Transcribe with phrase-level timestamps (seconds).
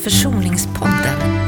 [0.00, 1.41] Försoningspodden.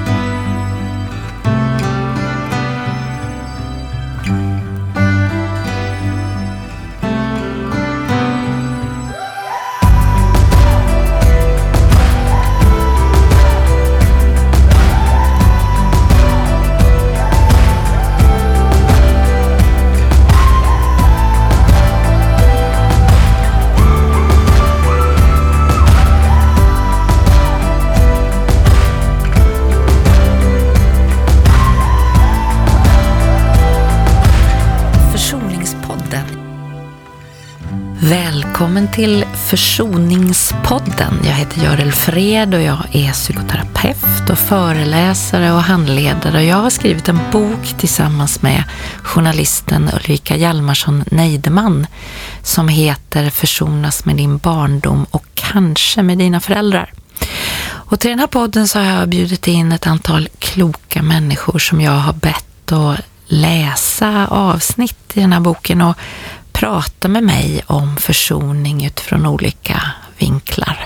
[39.55, 41.15] Försoningspodden.
[41.25, 46.45] Jag heter Görel Fred och jag är psykoterapeut och föreläsare och handledare.
[46.45, 48.65] Jag har skrivit en bok tillsammans med
[49.03, 51.87] journalisten Ulrika Hjalmarsson Neideman
[52.43, 56.93] som heter Försonas med din barndom och kanske med dina föräldrar.
[57.67, 61.81] Och till den här podden så har jag bjudit in ett antal kloka människor som
[61.81, 65.97] jag har bett att läsa avsnitt i den här boken och
[66.55, 69.83] prata med mig om försoning utifrån olika
[70.19, 70.85] vinklar.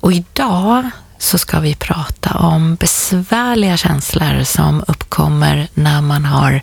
[0.00, 6.62] Och idag så ska vi prata om besvärliga känslor som uppkommer när man har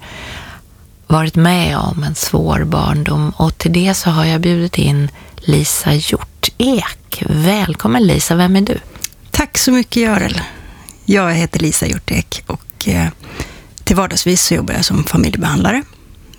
[1.08, 5.94] varit med om en svår barndom och till det så har jag bjudit in Lisa
[5.94, 7.24] Hjortek.
[7.30, 8.80] Välkommen Lisa, vem är du?
[9.32, 10.42] Tack så mycket Görel.
[11.06, 13.08] Jag heter Lisa Hjortek och eh,
[13.84, 15.84] till vardagsvis så jobbar jag som familjebehandlare.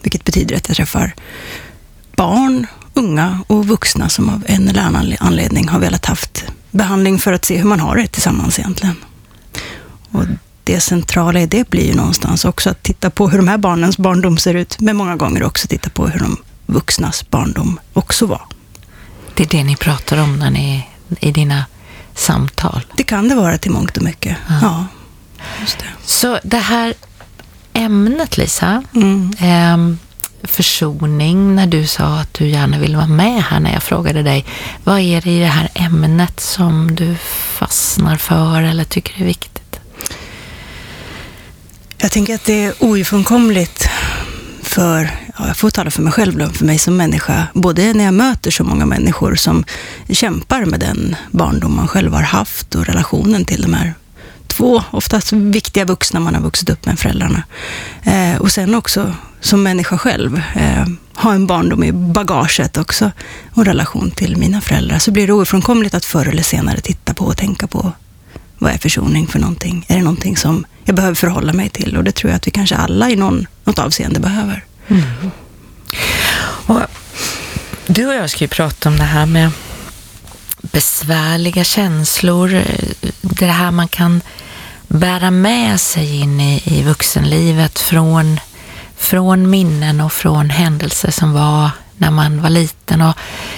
[0.02, 1.14] Vilket betyder att jag träffar
[2.16, 7.32] barn, unga och vuxna som av en eller annan anledning har velat haft behandling för
[7.32, 8.96] att se hur man har det tillsammans egentligen.
[10.10, 10.24] Och
[10.64, 13.98] det centrala i det blir ju någonstans också att titta på hur de här barnens
[13.98, 18.42] barndom ser ut, men många gånger också titta på hur de vuxnas barndom också var.
[19.34, 20.88] Det är det ni pratar om när ni,
[21.20, 21.64] i dina
[22.14, 22.80] samtal?
[22.96, 24.36] Det kan det vara till mångt och mycket.
[24.48, 24.58] Ja.
[24.62, 25.84] Ja, just det.
[26.04, 26.94] Så det här
[27.72, 29.32] ämnet Lisa, Mm.
[29.38, 29.98] ehm,
[30.44, 34.44] försoning, när du sa att du gärna ville vara med här när jag frågade dig.
[34.84, 37.14] Vad är det i det här ämnet som du
[37.58, 39.80] fastnar för eller tycker är viktigt?
[41.98, 43.88] Jag tänker att det är ofrånkomligt
[44.62, 48.04] för, ja, jag får tala för mig själv då, för mig som människa, både när
[48.04, 49.64] jag möter så många människor som
[50.08, 53.94] kämpar med den barndom man själv har haft och relationen till de här
[54.56, 57.42] två, oftast viktiga vuxna man har vuxit upp med föräldrarna.
[58.02, 63.10] Eh, och sen också som människa själv, eh, ha en barndom i bagaget också
[63.52, 67.14] och en relation till mina föräldrar, så blir det ofrånkomligt att förr eller senare titta
[67.14, 67.92] på och tänka på
[68.58, 69.84] vad är försoning för någonting?
[69.88, 71.96] Är det någonting som jag behöver förhålla mig till?
[71.96, 74.64] Och det tror jag att vi kanske alla i någon, något avseende behöver.
[74.88, 75.02] Mm.
[76.66, 76.80] Och
[77.86, 79.50] du och jag ska ju prata om det här med
[80.74, 82.64] besvärliga känslor, eh,
[83.20, 84.20] det här man kan
[84.88, 88.40] bära med sig in i, i vuxenlivet från,
[88.96, 93.02] från minnen och från händelser som var när man var liten.
[93.02, 93.16] Och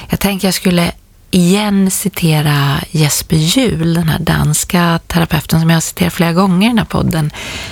[0.08, 0.92] jag tänker jag skulle
[1.30, 6.70] igen citera Jesper Juhl, den här danska terapeuten som jag har citerat flera gånger i
[6.70, 7.30] den här podden,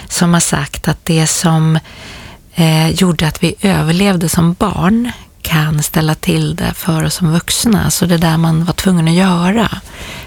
[0.08, 1.78] som har sagt att det som
[2.54, 5.12] eh, gjorde att vi överlevde som barn
[5.44, 7.90] kan ställa till det för oss som vuxna.
[7.90, 9.68] Så det där man var tvungen att göra,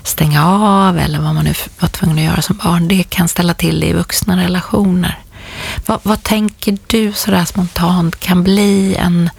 [0.03, 3.53] stänga av eller vad man nu var tvungen att göra som barn, det kan ställa
[3.53, 5.19] till det i vuxna relationer.
[5.85, 9.29] Vad, vad tänker du sådär spontant kan bli en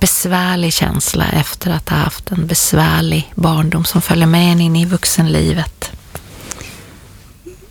[0.00, 4.84] besvärlig känsla efter att ha haft en besvärlig barndom som följer med en in i
[4.84, 5.90] vuxenlivet?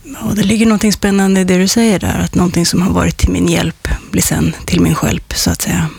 [0.03, 3.17] Ja, det ligger någonting spännande i det du säger där, att någonting som har varit
[3.17, 5.89] till min hjälp blir sen till min hjälp, så att säga.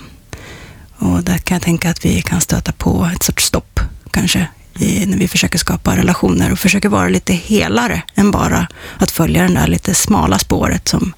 [0.99, 3.81] Och där kan jag tänka att vi kan stöta på ett sorts stopp,
[4.11, 4.49] kanske,
[4.79, 8.69] i, när vi försöker skapa relationer och försöker vara lite helare än bara
[8.99, 11.13] att följa det där lite smala spåret som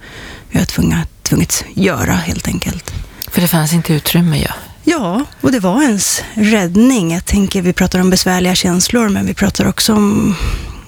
[0.50, 2.94] vi har tvungits göra, helt enkelt.
[3.30, 4.48] För det fanns inte utrymme ju.
[4.84, 7.12] Ja, och det var ens räddning.
[7.12, 10.34] Jag tänker, vi pratar om besvärliga känslor, men vi pratar också om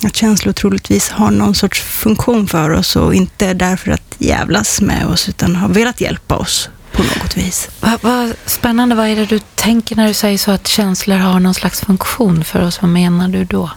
[0.05, 4.15] att känslor troligtvis har någon sorts funktion för oss och inte är där för att
[4.19, 7.71] jävlas med oss, utan har velat hjälpa oss på något vis.
[7.81, 11.41] Vad, vad spännande, vad är det du tänker när du säger så att känslor har
[11.41, 12.83] någon slags funktion för oss?
[12.83, 13.71] Vad menar du då?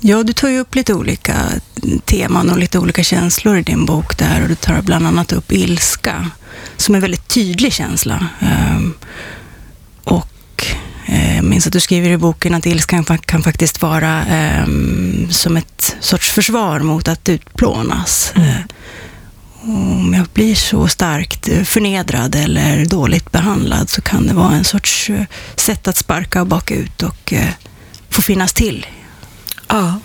[0.00, 1.34] Ja, du tar ju upp lite olika
[2.04, 5.52] teman och lite olika känslor i din bok där och du tar bland annat upp
[5.52, 6.30] ilska,
[6.76, 8.26] som är en väldigt tydlig känsla.
[8.40, 8.94] Ehm,
[10.04, 10.66] och
[11.06, 15.56] eh, jag minns att du skriver i boken att ilskan kan faktiskt vara ehm, som
[15.56, 18.32] ett sorts försvar mot att utplånas.
[18.36, 18.62] Mm.
[19.68, 24.64] Om jag blir så starkt eh, förnedrad eller dåligt behandlad så kan det vara en
[24.64, 25.22] sorts eh,
[25.56, 27.48] sätt att sparka och baka ut och eh,
[28.10, 28.86] få finnas till
[29.68, 30.00] Ja.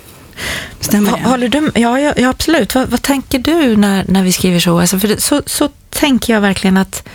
[0.80, 1.24] Stämmer det?
[1.24, 2.76] Håller du, ja, ja, absolut.
[2.76, 4.80] Vad, vad, tänker du när, när vi skriver så?
[4.80, 5.42] Alltså, för det, så?
[5.46, 7.08] Så tänker jag verkligen att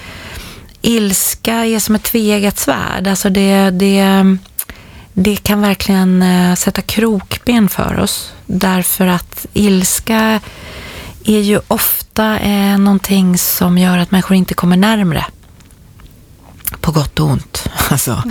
[0.83, 3.07] ilska är som ett tveeggat svärd.
[3.07, 4.37] Alltså det, det,
[5.13, 6.25] det kan verkligen
[6.57, 8.33] sätta krokben för oss.
[8.47, 10.41] Därför att ilska
[11.29, 15.25] är ju ofta eh, någonting som gör att människor inte kommer närmre.
[16.81, 17.69] På gott och ont.
[17.91, 18.31] Alltså, mm.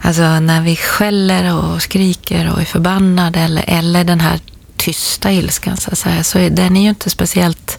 [0.00, 4.40] alltså när vi skäller och skriker och är förbannade eller, eller den här
[4.76, 7.78] tysta ilskan så att säga, så är, den är ju inte speciellt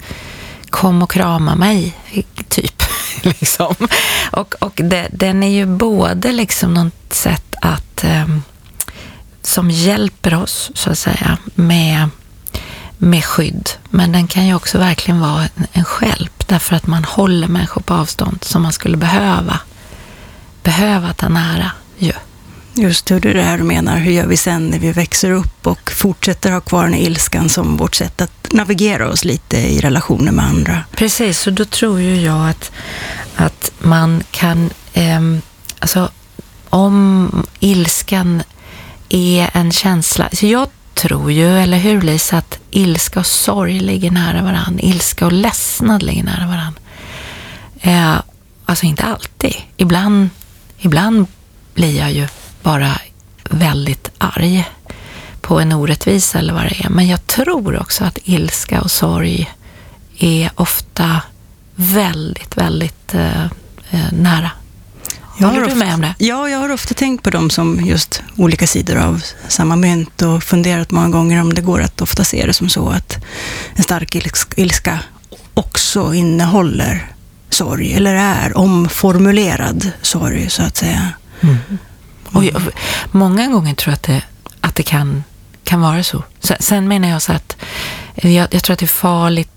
[0.70, 1.98] kom och krama mig,
[2.50, 2.84] typ.
[3.22, 3.76] liksom.
[4.32, 8.28] Och, och det, den är ju både liksom något sätt att eh,
[9.42, 12.10] som hjälper oss, så att säga, med,
[12.98, 13.70] med skydd.
[13.90, 17.82] Men den kan ju också verkligen vara en, en skälp, därför att man håller människor
[17.82, 19.60] på avstånd som man skulle behöva,
[20.64, 22.14] behöva ta nära ju.
[22.78, 25.68] Just hur det det här du menar, hur gör vi sen när vi växer upp
[25.68, 30.32] och fortsätter ha kvar den ilskan som vårt sätt att navigera oss lite i relationer
[30.32, 30.84] med andra?
[30.92, 32.72] Precis, och då tror ju jag att,
[33.36, 35.22] att man kan, eh,
[35.80, 36.10] alltså
[36.70, 38.44] om ilskan
[39.10, 44.12] är en känsla, så jag tror ju, eller hur Lisa, att ilska och sorg ligger
[44.12, 44.82] nära varandra.
[44.82, 46.82] Ilska och ledsnad ligger nära varandra.
[47.82, 48.16] Eh,
[48.66, 49.56] alltså inte alltid.
[49.78, 50.30] Ibland,
[50.78, 51.28] ibland
[51.74, 52.28] blir jag ju
[52.64, 52.92] bara
[53.50, 54.70] väldigt arg
[55.42, 56.90] på en orättvisa eller vad det är.
[56.90, 59.54] Men jag tror också att ilska och sorg
[60.20, 61.22] är ofta
[61.76, 63.46] väldigt, väldigt eh,
[63.92, 64.52] eh nära.
[65.38, 66.16] Jag Håller du med om det?
[66.18, 70.44] Ja, jag har ofta tänkt på dem som just olika sidor av samma mynt och
[70.44, 73.18] funderat många gånger om det går att ofta se det som så att
[73.76, 74.16] en stark
[74.56, 75.00] ilska
[75.54, 77.12] också innehåller
[77.50, 81.10] sorg, eller är omformulerad sorg, så att säga.
[81.42, 81.58] Mm.
[82.24, 82.62] Och jag,
[83.12, 84.22] många gånger tror jag att det,
[84.62, 85.24] att det kan,
[85.64, 86.24] kan vara så.
[86.60, 87.56] Sen menar jag så att
[88.16, 89.52] jag, jag tror att det är farligt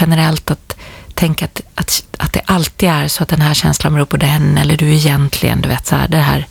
[0.00, 0.76] generellt att
[1.14, 4.58] tänka att, att, att det alltid är så att den här känslan beror på den
[4.58, 6.46] eller du egentligen, du vet så här, det här,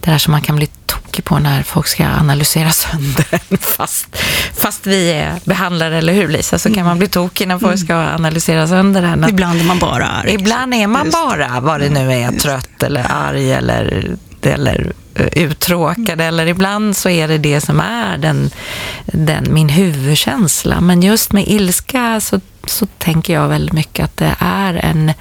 [0.00, 4.16] det här som man kan bli tokig på när folk ska analysera sönder fast,
[4.56, 6.58] fast vi är behandlare, eller hur Lisa?
[6.58, 9.28] Så kan man bli tokig när folk ska analysera sönder den.
[9.28, 10.34] Ibland är man bara arg.
[10.34, 14.16] Ibland är man bara, vad det nu är, trött eller arg eller
[14.50, 18.50] eller eh, uttråkade eller ibland så är det det som är den,
[19.06, 20.80] den, min huvudkänsla.
[20.80, 25.12] Men just med ilska så, så tänker jag väldigt mycket att det är en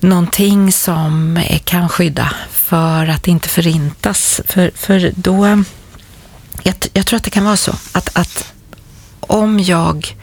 [0.00, 4.40] någonting som kan skydda för att inte förintas.
[4.46, 5.64] För, för då,
[6.62, 8.52] jag, jag tror att det kan vara så att, att
[9.20, 10.16] om, jag,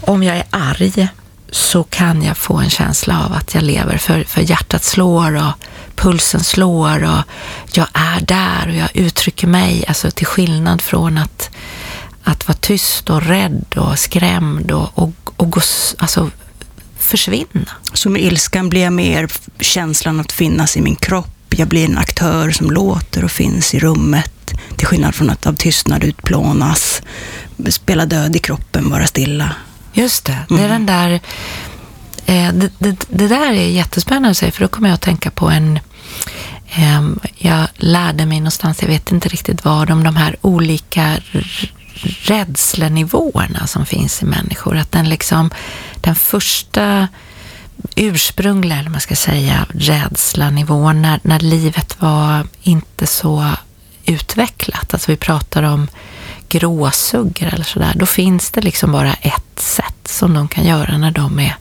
[0.00, 1.08] om jag är arg
[1.50, 5.52] så kan jag få en känsla av att jag lever, för, för hjärtat slår och
[5.98, 7.22] pulsen slår och
[7.72, 11.50] jag är där och jag uttrycker mig, alltså till skillnad från att,
[12.24, 15.60] att vara tyst och rädd och skrämd och, och, och gå,
[15.98, 16.30] alltså,
[16.98, 17.70] försvinna.
[17.92, 19.28] Så med ilskan blir jag mer
[19.60, 21.34] känslan att finnas i min kropp.
[21.50, 24.54] Jag blir en aktör som låter och finns i rummet.
[24.76, 27.02] Till skillnad från att av tystnad utplånas,
[27.68, 29.54] spela död i kroppen, vara stilla.
[29.92, 30.70] Just det, det är mm.
[30.70, 31.20] den där
[32.28, 35.30] Eh, det, det, det, där är jättespännande att säga, för då kommer jag att tänka
[35.30, 35.78] på en...
[36.70, 41.16] Ehm, jag lärde mig någonstans, jag vet inte riktigt vad, om de här olika
[42.22, 44.76] rädslenivåerna som finns i människor.
[44.76, 45.50] Att den liksom,
[46.00, 47.08] den första
[47.96, 53.50] ursprungliga, eller man ska säga, rädslanivån när, när livet var inte så
[54.04, 54.94] utvecklat.
[54.94, 55.88] Alltså vi pratar om
[56.48, 57.92] gråsuggor eller sådär.
[57.94, 61.56] Då finns det liksom bara ett sätt som de kan göra när de är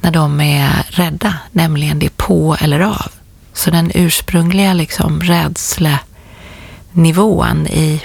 [0.00, 3.12] när de är rädda, nämligen det är på eller av.
[3.56, 8.02] Så den ursprungliga liksom rädslenivån i,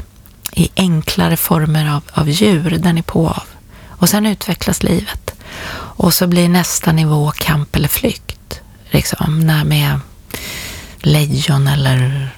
[0.54, 3.44] i enklare former av, av djur, den är på av.
[3.88, 5.34] Och sen utvecklas livet.
[5.74, 8.62] Och så blir nästa nivå kamp eller flykt.
[8.90, 10.00] Liksom, när med
[11.02, 12.30] lejon eller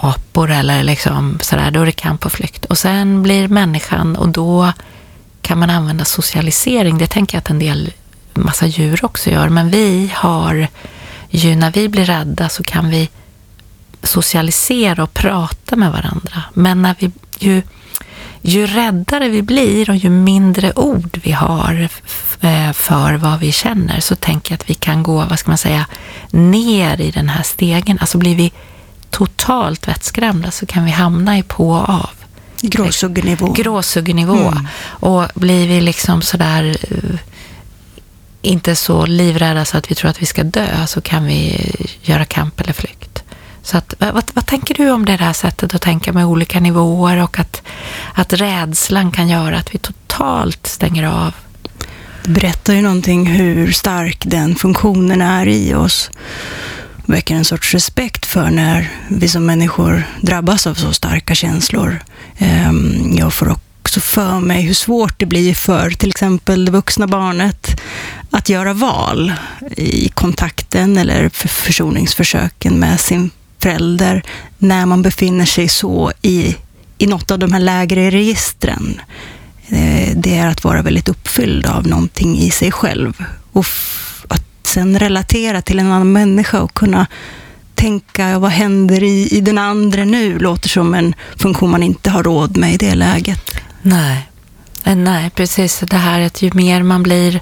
[0.00, 2.64] apor eller liksom sådär, då är det kamp och flykt.
[2.64, 4.72] Och sen blir människan och då
[5.42, 6.98] kan man använda socialisering.
[6.98, 7.92] Det tänker jag att en del
[8.34, 10.68] massa djur också gör, men vi har
[11.30, 13.08] ju, när vi blir rädda så kan vi
[14.02, 16.42] socialisera och prata med varandra.
[16.54, 17.62] Men när vi, ju,
[18.42, 21.88] ju räddare vi blir och ju mindre ord vi har
[22.40, 25.58] eh, för vad vi känner så tänker jag att vi kan gå, vad ska man
[25.58, 25.86] säga,
[26.30, 27.98] ner i den här stegen.
[28.00, 28.52] Alltså blir vi
[29.10, 32.10] totalt vettskrämda så kan vi hamna i på och av.
[32.62, 33.52] Gråsuggenivå.
[33.52, 34.48] Gråsuggenivå.
[34.48, 34.66] Mm.
[34.82, 37.18] Och blir vi liksom sådär eh,
[38.42, 41.70] inte så livrädda så att vi tror att vi ska dö så kan vi
[42.02, 43.22] göra kamp eller flykt.
[43.62, 47.22] Så att, vad, vad tänker du om det här sättet att tänka med olika nivåer
[47.22, 47.62] och att,
[48.14, 51.34] att rädslan kan göra att vi totalt stänger av?
[52.22, 56.10] Det berättar ju någonting hur stark den funktionen är i oss.
[57.06, 62.02] väcker en sorts respekt för när vi som människor drabbas av så starka känslor.
[62.38, 63.48] Ehm, jag får
[63.82, 67.80] också för mig hur svårt det blir för till exempel det vuxna barnet
[68.30, 69.32] att göra val
[69.76, 74.22] i kontakten eller för försoningsförsöken med sin förälder
[74.58, 76.56] när man befinner sig så i,
[76.98, 79.00] i något av de här lägre registren.
[79.68, 83.24] Eh, det är att vara väldigt uppfylld av någonting i sig själv.
[83.52, 83.66] Och
[84.28, 87.06] att sen relatera till en annan människa och kunna
[87.74, 90.38] tänka, vad händer i, i den andra nu?
[90.38, 93.60] Låter som en funktion man inte har råd med i det läget.
[93.82, 94.28] Nej,
[94.84, 95.78] eh, nej precis.
[95.78, 97.40] Det här att ju mer man blir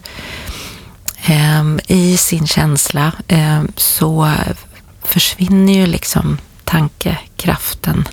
[1.27, 4.33] eh, i sin känsla eh, så
[5.03, 8.09] försvinner ju liksom tankekraften.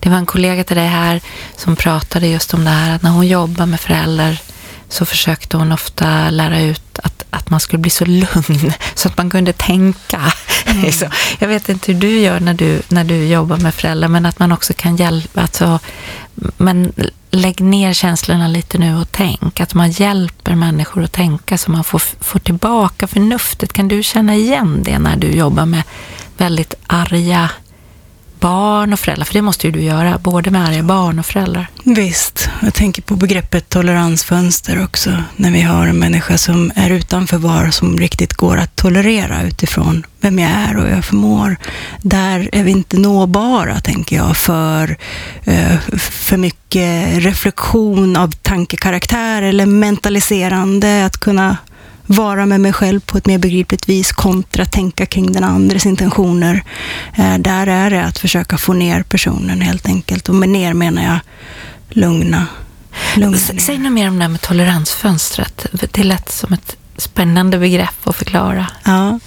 [0.00, 1.20] Det var en kollega till dig här
[1.56, 4.40] som pratade just om det här att när hon jobbar med föräldrar
[4.88, 9.16] så försökte hon ofta lära ut att, att man skulle bli så lugn så att
[9.16, 10.32] man kunde tänka.
[10.66, 10.90] Mm.
[11.38, 14.38] jag vet inte hur du gör när du, när du jobbar med föräldrar, men att
[14.38, 15.40] man också kan hjälpa.
[15.40, 15.78] Alltså,
[16.56, 16.92] men
[17.30, 19.60] lägg ner känslorna lite nu och tänk.
[19.60, 23.72] Att man hjälper människor att tänka så man får, får tillbaka förnuftet.
[23.72, 25.82] Kan du känna igen det när du jobbar med
[26.36, 27.50] väldigt arga
[28.40, 29.24] barn och föräldrar?
[29.24, 31.68] För det måste ju du göra, både med arga barn och föräldrar.
[31.84, 32.50] Visst.
[32.62, 35.22] Jag tänker på begreppet toleransfönster också.
[35.36, 40.06] När vi har en människa som är utanför var som riktigt går att tolerera utifrån
[40.20, 41.56] vem jag är och jag förmår.
[42.02, 44.96] Där är vi inte nåbara, tänker jag, för
[45.44, 51.06] eh, för mycket reflektion av tankekaraktär eller mentaliserande.
[51.06, 51.56] Att kunna
[52.08, 56.64] vara med mig själv på ett mer begripligt vis kontra tänka kring den andres intentioner.
[57.14, 60.28] Eh, där är det att försöka få ner personen helt enkelt.
[60.28, 61.18] Och med ner menar jag
[61.88, 62.46] lugna.
[63.14, 65.66] lugna Säg något mer om det här med toleransfönstret.
[65.92, 68.66] Det lät som ett spännande begrepp att förklara.
[68.84, 69.18] Ja.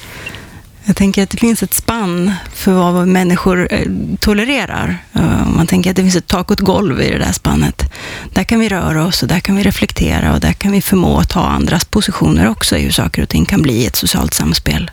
[0.91, 3.87] Jag tänker att det finns ett spann för vad människor eh,
[4.19, 4.97] tolererar.
[5.13, 7.91] Eh, man tänker att det finns ett tak och ett golv i det där spannet.
[8.33, 11.17] Där kan vi röra oss och där kan vi reflektera och där kan vi förmå
[11.17, 14.33] att ta andras positioner också i hur saker och ting kan bli i ett socialt
[14.33, 14.91] samspel.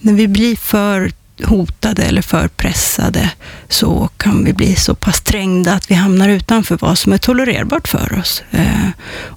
[0.00, 1.12] När vi blir för
[1.44, 3.30] hotade eller för pressade
[3.68, 7.88] så kan vi bli så pass trängda att vi hamnar utanför vad som är tolererbart
[7.88, 8.42] för oss.
[8.50, 8.88] Eh,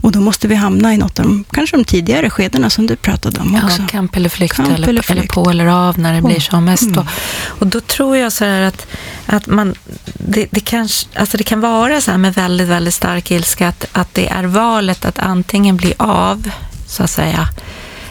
[0.01, 2.95] och då måste vi hamna i något av de, kanske de tidigare skedena som du
[2.95, 3.81] pratade om också.
[3.81, 5.19] Ja, kamp eller flykt, kamp eller, eller, flykt.
[5.19, 6.83] eller, på eller av när det blir som mest.
[6.83, 7.07] Mm.
[7.45, 8.87] Och då tror jag så här att,
[9.25, 9.75] att man,
[10.13, 13.85] det, det, kanske, alltså det kan vara så här med väldigt, väldigt stark ilska att,
[13.91, 16.49] att det är valet att antingen bli av,
[16.87, 17.47] så att säga,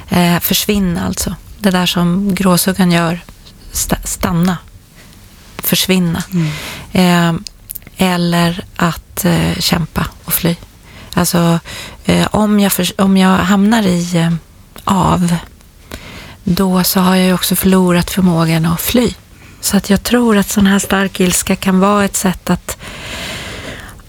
[0.09, 1.35] eh, försvinna alltså.
[1.59, 3.21] Det där som gråsuggan gör
[4.04, 4.58] stanna,
[5.58, 6.22] försvinna.
[6.32, 6.48] Mm.
[6.92, 7.40] Eh,
[7.96, 10.56] eller att eh, kämpa och fly.
[11.14, 11.60] Alltså,
[12.04, 14.32] eh, om, jag för, om jag hamnar i eh,
[14.84, 15.37] av,
[16.44, 19.14] då så har jag ju också förlorat förmågan att fly.
[19.60, 22.78] Så att jag tror att sån här stark ilska kan vara ett sätt att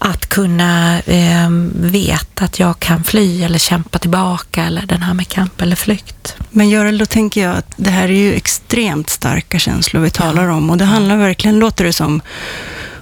[0.02, 5.28] att kunna eh, veta att jag kan fly eller kämpa tillbaka eller den här med
[5.28, 6.36] kamp eller flykt.
[6.50, 10.44] Men Görel, då tänker jag att det här är ju extremt starka känslor vi talar
[10.44, 10.52] ja.
[10.52, 12.20] om och det handlar verkligen, låter det som,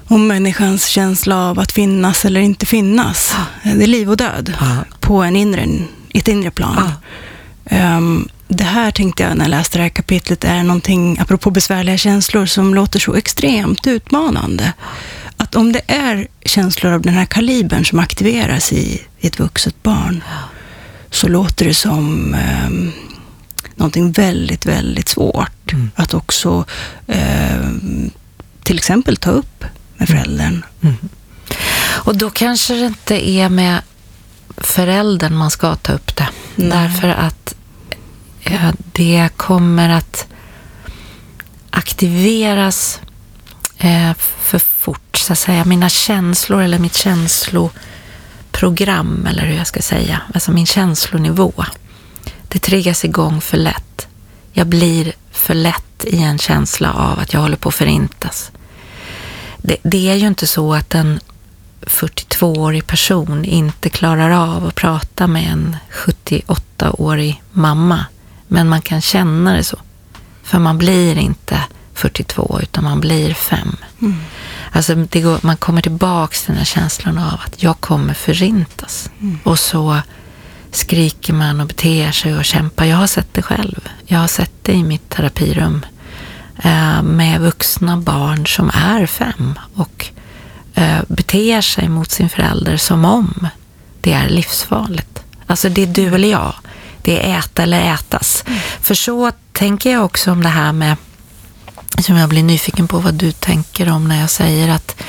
[0.06, 3.34] om människans känsla av att finnas eller inte finnas.
[3.62, 3.70] Ja.
[3.74, 4.76] Det är liv och död ja.
[5.00, 5.66] på en inre,
[6.14, 6.92] ett inre plan.
[7.70, 11.96] Um, det här tänkte jag när jag läste det här kapitlet är någonting, apropå besvärliga
[11.96, 14.72] känslor, som låter så extremt utmanande
[15.38, 19.82] att om det är känslor av den här kalibern som aktiveras i, i ett vuxet
[19.82, 20.24] barn,
[21.10, 22.70] så låter det som eh,
[23.74, 25.90] någonting väldigt, väldigt svårt mm.
[25.94, 26.64] att också
[27.06, 27.70] eh,
[28.62, 29.64] till exempel ta upp
[29.96, 30.22] med mm.
[30.24, 30.64] föräldern.
[30.80, 30.96] Mm.
[31.80, 33.82] Och då kanske det inte är med
[34.56, 36.28] föräldern man ska ta upp det.
[36.56, 36.68] Nej.
[36.68, 37.54] Därför att
[38.42, 40.26] eh, det kommer att
[41.70, 43.00] aktiveras
[43.78, 45.64] eh, för fort, så att säga.
[45.64, 51.52] Mina känslor eller mitt känsloprogram, eller hur jag ska säga, alltså min känslonivå,
[52.48, 54.08] det triggas igång för lätt.
[54.52, 58.52] Jag blir för lätt i en känsla av att jag håller på att förintas.
[59.58, 61.20] Det, det är ju inte så att en
[61.80, 68.04] 42-årig person inte klarar av att prata med en 78-årig mamma,
[68.46, 69.78] men man kan känna det så.
[70.42, 71.60] För man blir inte
[71.98, 73.76] 42 utan man blir 5.
[74.00, 74.16] Mm.
[74.72, 79.10] Alltså går, man kommer tillbaks till den här känslan av att jag kommer förintas.
[79.20, 79.38] Mm.
[79.44, 80.00] Och så
[80.70, 82.84] skriker man och beter sig och kämpar.
[82.84, 83.88] Jag har sett det själv.
[84.06, 85.86] Jag har sett det i mitt terapirum.
[86.62, 90.06] eh, med vuxna barn som är fem och
[90.74, 93.48] eh, beter sig mot sin förälder som om
[94.00, 95.22] det är livsfarligt.
[95.46, 96.54] Alltså det är du eller jag.
[97.02, 98.44] Det är äta eller ätas.
[98.46, 98.58] Mm.
[98.80, 100.96] För så tänker jag också om det här med,
[102.02, 105.02] som jag blir nyfiken på vad du tänker om när jag säger att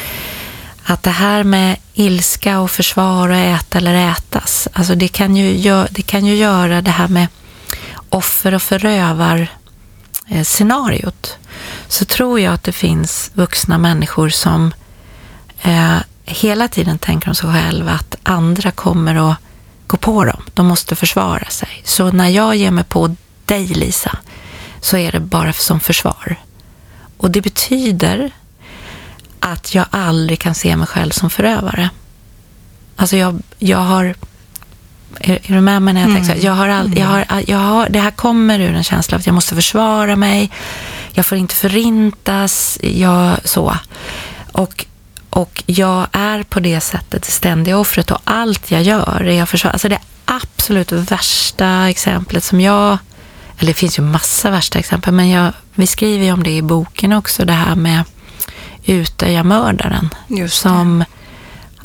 [0.83, 5.87] att det här med ilska och försvar och äta eller ätas, alltså det kan ju,
[5.89, 7.27] det kan ju göra det här med
[8.09, 9.47] offer och förövar
[10.27, 11.37] eh, scenariot
[11.87, 14.73] så tror jag att det finns vuxna människor som
[15.61, 19.37] eh, hela tiden tänker om sig själva att andra kommer att
[19.87, 20.41] gå på dem.
[20.53, 21.81] De måste försvara sig.
[21.83, 23.15] Så när jag ger mig på
[23.45, 24.17] dig, Lisa,
[24.81, 26.35] så är det bara som försvar.
[27.19, 28.31] Och det betyder
[29.39, 31.89] att jag aldrig kan se mig själv som förövare.
[32.95, 34.15] Alltså jag, jag har...
[35.19, 36.21] Är, är du med mig när jag mm.
[36.21, 36.45] tänker så?
[36.47, 39.25] Jag har, all, jag har, jag har, det här kommer ur en känsla av att
[39.25, 40.51] jag måste försvara mig.
[41.11, 42.79] Jag får inte förintas.
[42.81, 43.75] Jag, så.
[44.51, 44.85] Och,
[45.29, 49.49] och jag är på det sättet det ständiga offret och allt jag gör är jag
[49.49, 49.73] försvarar.
[49.73, 52.97] Alltså det absolut värsta exemplet som jag
[53.59, 56.61] eller det finns ju massa värsta exempel, men jag, vi skriver ju om det i
[56.61, 58.03] boken också, det här med
[58.85, 60.09] Utöja-mördaren.
[60.49, 61.03] Som,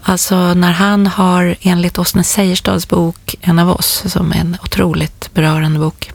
[0.02, 5.34] alltså när han har, enligt Åsne Seierstads bok En av oss, som är en otroligt
[5.34, 6.10] berörande bok.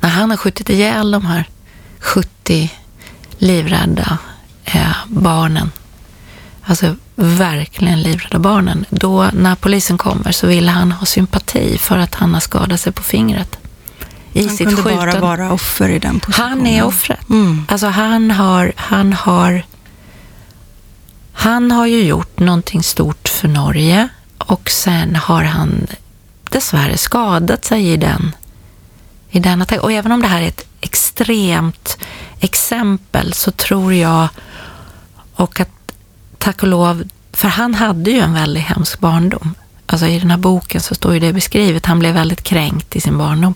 [0.00, 1.48] När han har skjutit ihjäl de här
[1.98, 2.72] 70
[3.38, 4.18] livrädda
[4.64, 5.70] eh, barnen,
[6.64, 12.14] alltså verkligen livrädda barnen, då när polisen kommer så vill han ha sympati för att
[12.14, 13.58] han har skadat sig på fingret
[14.32, 14.98] i han sitt kunde skjuten.
[14.98, 16.50] bara vara offer i den positionen.
[16.50, 17.28] Han är offret.
[17.28, 17.66] Mm.
[17.68, 19.62] Alltså han har, han har
[21.32, 24.08] han har ju gjort någonting stort för Norge
[24.38, 25.86] och sen har han
[26.50, 28.34] dessvärre skadat sig i den,
[29.30, 29.82] i den attacken.
[29.82, 31.98] Och även om det här är ett extremt
[32.40, 34.28] exempel så tror jag
[35.34, 35.92] och att
[36.38, 39.54] tack och lov, för han hade ju en väldigt hemsk barndom.
[39.86, 41.86] Alltså i den här boken så står ju det beskrivet.
[41.86, 43.54] Han blev väldigt kränkt i sin barndom.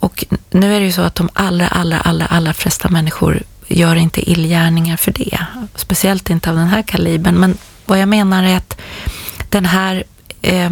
[0.00, 3.96] Och nu är det ju så att de allra, allra, allra, allra flesta människor gör
[3.96, 5.38] inte illgärningar för det.
[5.74, 7.34] Speciellt inte av den här kalibern.
[7.34, 8.80] Men vad jag menar är att
[9.48, 10.04] den här
[10.42, 10.70] eh,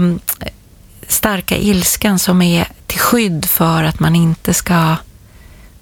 [1.08, 4.96] starka ilskan som är till skydd för att man inte ska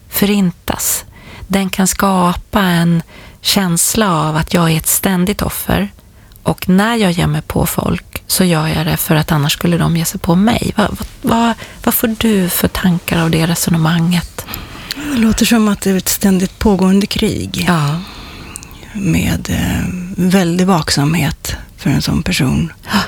[0.09, 1.05] förintas,
[1.47, 3.03] den kan skapa en
[3.41, 5.89] känsla av att jag är ett ständigt offer.
[6.43, 9.79] Och när jag ger mig på folk så gör jag det för att annars skulle
[9.79, 10.73] de ge sig på mig.
[10.77, 14.47] Vad, vad, vad, får du för tankar av det resonemanget?
[15.13, 17.65] Det låter som att det är ett ständigt pågående krig.
[17.69, 18.01] Ja.
[18.93, 22.73] Med eh, väldig vaksamhet för en sån person.
[22.93, 23.01] Ja.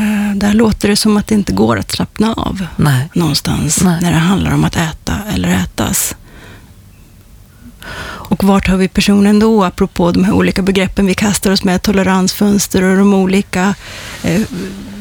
[0.00, 3.08] Eh, där låter det som att det inte går att slappna av Nej.
[3.12, 3.98] någonstans Nej.
[4.02, 6.16] när det handlar om att äta eller ätas.
[8.28, 11.82] Och vart har vi personen då, apropå de här olika begreppen vi kastar oss med,
[11.82, 13.74] toleransfönster och de olika
[14.22, 14.40] eh,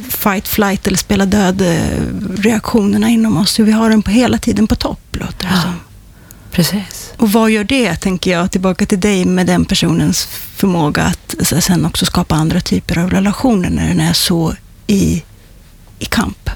[0.09, 3.59] fight, flight eller spela död-reaktionerna inom oss.
[3.59, 5.79] Hur vi har den på hela tiden på topp, låter det ja, som.
[6.51, 7.13] Precis.
[7.17, 11.85] Och vad gör det, tänker jag, tillbaka till dig med den personens förmåga att sen
[11.85, 14.53] också skapa andra typer av relationer när den är så
[14.87, 15.23] i,
[15.99, 16.49] i kamp?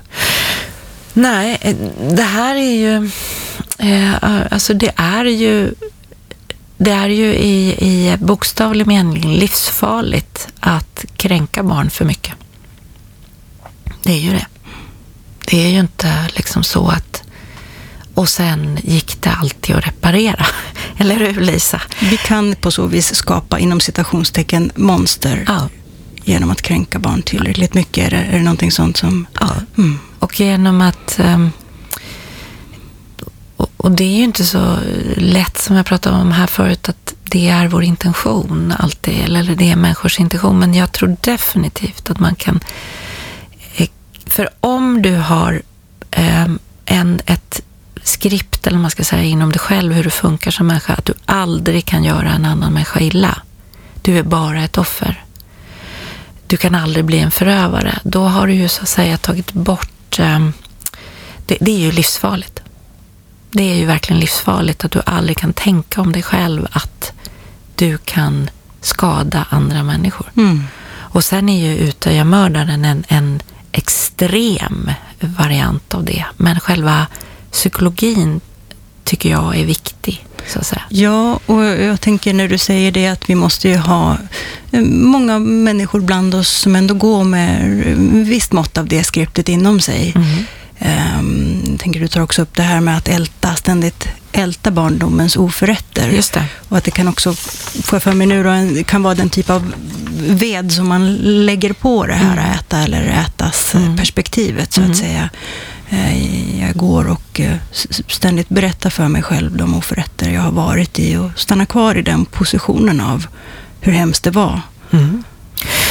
[1.14, 1.76] Nej, eh,
[2.12, 3.10] det här är ju...
[3.78, 4.14] Eh,
[4.52, 5.74] alltså det är ju
[6.84, 12.34] det är ju i, i bokstavlig mening livsfarligt att kränka barn för mycket.
[14.04, 14.46] Det är ju det.
[15.46, 17.24] Det är ju inte liksom så att
[18.14, 20.46] och sen gick det alltid att reparera.
[20.98, 21.82] Eller hur Lisa?
[22.00, 25.70] Vi kan på så vis skapa inom citationstecken monster ja.
[26.24, 28.06] genom att kränka barn tillräckligt mycket.
[28.06, 29.28] Är det, är det någonting sånt som...
[29.40, 30.00] Ja, mm.
[30.20, 31.52] och genom att um,
[33.82, 34.78] och det är ju inte så
[35.16, 39.72] lätt som jag pratade om här förut att det är vår intention alltid, eller det
[39.72, 40.60] är människors intention.
[40.60, 42.60] Men jag tror definitivt att man kan...
[43.76, 43.88] Eh,
[44.26, 45.62] för om du har
[46.12, 47.62] ehm, en, ett
[48.04, 51.14] skript, eller man ska säga, inom dig själv, hur du funkar som människa, att du
[51.26, 53.42] aldrig kan göra en annan människa illa.
[54.02, 55.24] Du är bara ett offer.
[56.48, 58.00] Du kan aldrig bli en förövare.
[58.04, 60.20] Då har du ju så att säga tagit bort...
[60.20, 60.54] Ehm,
[61.46, 62.62] det, det är ju livsfarligt
[63.52, 67.12] det är ju verkligen livsfarligt att du aldrig kan tänka om dig själv att
[67.76, 68.50] du kan
[68.82, 70.32] skada andra människor.
[70.38, 70.64] Mm.
[70.92, 76.26] Och sen är ju Utöya-mördaren en, en extrem variant av det.
[76.38, 77.08] Men själva
[77.52, 78.42] psykologin
[79.04, 80.26] tycker jag är viktig.
[80.48, 80.82] Så att säga.
[80.90, 84.18] Ja, och jag tänker när du säger det att vi måste ju ha
[84.72, 87.84] eh, många människor bland oss som ändå går med
[88.28, 90.14] visst mått av det skriptet inom sig.
[90.16, 90.46] Mm.
[91.20, 96.10] Um, tänker du tar också upp det här med att älta, ständigt älta barndomens oförrätter.
[96.10, 96.46] Just det.
[96.70, 99.50] Och att det kan också, får jag för mig nu då, kan vara den typ
[99.50, 99.74] av
[100.30, 101.16] ved som man
[101.46, 102.52] lägger på det här mm.
[102.52, 103.98] äta eller ätas mm.
[103.98, 104.98] perspektivet, så att mm.
[104.98, 105.30] säga.
[105.90, 107.56] Eh, jag går och eh,
[108.08, 112.02] ständigt berättar för mig själv de oförrätter jag har varit i och stannar kvar i
[112.02, 113.28] den positionen av
[113.82, 114.62] hur hemskt det var.
[114.92, 115.24] Mm.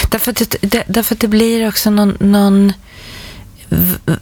[0.09, 2.73] Därför, att det, därför att det blir också någon, någon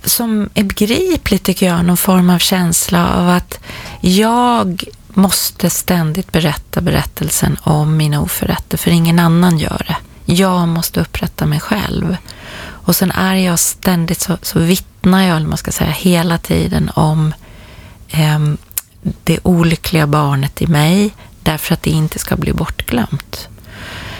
[0.04, 3.60] som är begriplig, tycker jag, någon form av känsla av att
[4.00, 9.96] jag måste ständigt berätta berättelsen om mina oförrätter, för ingen annan gör det.
[10.32, 12.16] Jag måste upprätta mig själv.
[12.60, 16.90] Och sen är jag ständigt så, så vittnar jag, eller man ska säga, hela tiden
[16.94, 17.34] om
[18.08, 18.38] eh,
[19.24, 23.48] det olyckliga barnet i mig, därför att det inte ska bli bortglömt.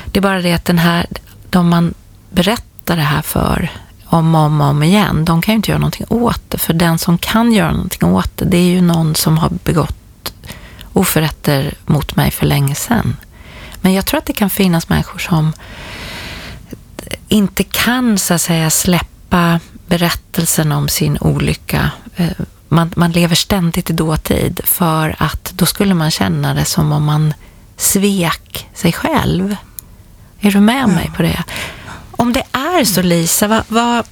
[0.05, 1.07] Det är bara det att den här,
[1.51, 1.95] de man
[2.31, 3.71] berättar det här för
[4.11, 6.59] om och om, om igen, de kan ju inte göra någonting åt det.
[6.59, 10.33] För den som kan göra någonting åt det, det är ju någon som har begått
[10.93, 13.17] oförrätter mot mig för länge sedan.
[13.81, 15.53] Men jag tror att det kan finnas människor som
[17.29, 21.91] inte kan så att säga släppa berättelsen om sin olycka.
[22.17, 22.31] Eh,
[22.69, 27.05] man, man lever ständigt i dåtid för att då skulle man känna det som om
[27.05, 27.35] man
[27.77, 29.57] svek sig själv.
[30.41, 31.45] Är du med mig på det?
[32.19, 34.07] Om det är så, Lisa, vad, vad,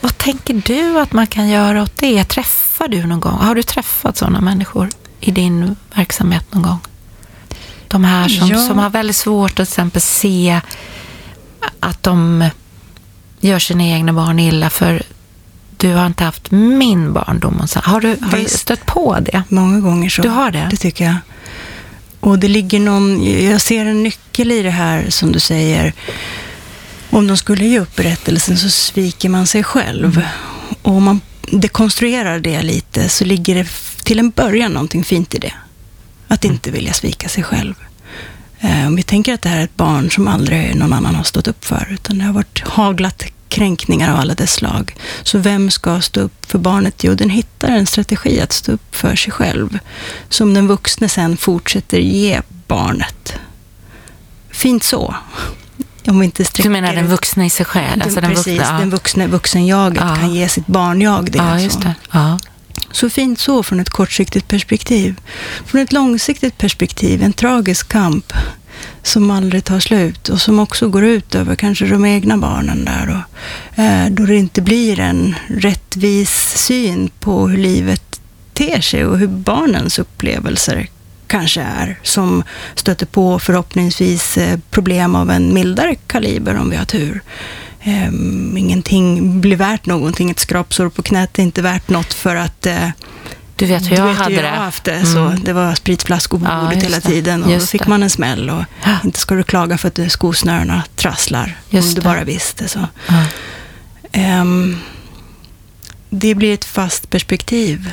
[0.00, 2.24] vad, tänker du att man kan göra åt det?
[2.24, 3.32] Träffar du någon gång?
[3.32, 4.88] Har du träffat sådana människor
[5.20, 6.78] i din verksamhet någon gång?
[7.88, 8.68] De här som, ja.
[8.68, 10.60] som har väldigt svårt att till exempel se
[11.80, 12.48] att de
[13.40, 15.02] gör sina egna barn illa för
[15.76, 17.66] du har inte haft min barndom.
[17.74, 19.42] Har du, har du stött på det?
[19.48, 20.22] Många gånger så.
[20.22, 20.68] Du har det?
[20.70, 21.16] Det tycker jag.
[22.20, 25.92] Och det ligger någon, jag ser en nyckel i det här som du säger.
[27.10, 30.22] Om de skulle ge upp berättelsen så sviker man sig själv.
[30.82, 31.20] Och om man
[31.52, 33.68] dekonstruerar det lite så ligger det
[34.04, 35.52] till en början någonting fint i det.
[36.28, 36.54] Att mm.
[36.54, 37.74] inte vilja svika sig själv.
[38.60, 41.24] Eh, om vi tänker att det här är ett barn som aldrig någon annan har
[41.24, 44.96] stått upp för, utan det har varit haglat kränkningar av alla dess slag.
[45.22, 47.04] Så vem ska stå upp för barnet?
[47.04, 49.78] Jo, den hittar en strategi att stå upp för sig själv,
[50.28, 53.32] som den vuxne sen fortsätter ge barnet.
[54.50, 55.14] Fint så.
[56.06, 58.02] Om vi inte du menar den vuxna i sig själv?
[58.02, 58.78] Alltså den precis, vuxna, ja.
[58.78, 60.16] den vuxna, vuxenjaget ja.
[60.16, 61.38] kan ge sitt barnjag det.
[61.38, 61.94] Ja, just det.
[62.12, 62.38] Ja.
[62.90, 65.20] Så fint så från ett kortsiktigt perspektiv.
[65.66, 68.32] Från ett långsiktigt perspektiv, en tragisk kamp
[69.02, 73.08] som aldrig tar slut och som också går ut över kanske de egna barnen där.
[73.08, 78.20] Och, eh, då det inte blir en rättvis syn på hur livet
[78.52, 80.88] ter sig och hur barnens upplevelser
[81.38, 82.42] kanske är, som
[82.74, 87.22] stöter på förhoppningsvis eh, problem av en mildare kaliber om vi har tur.
[87.86, 90.30] Um, ingenting blir värt någonting.
[90.30, 92.88] Ett skrapsår på knät är inte värt något för att uh,
[93.56, 94.58] du vet hur jag vet hade hur jag det.
[94.58, 94.92] haft det.
[94.94, 95.06] Mm.
[95.06, 97.88] Så det var spritflaskor på bordet hela tiden och då fick det.
[97.88, 98.50] man en smäll.
[98.50, 98.96] Och ja.
[99.04, 102.04] Inte ska du klaga för att skosnörena trasslar, just om du det.
[102.04, 102.68] bara visste.
[102.68, 102.88] Så.
[103.08, 104.40] Ja.
[104.40, 104.78] Um,
[106.10, 107.90] det blir ett fast perspektiv,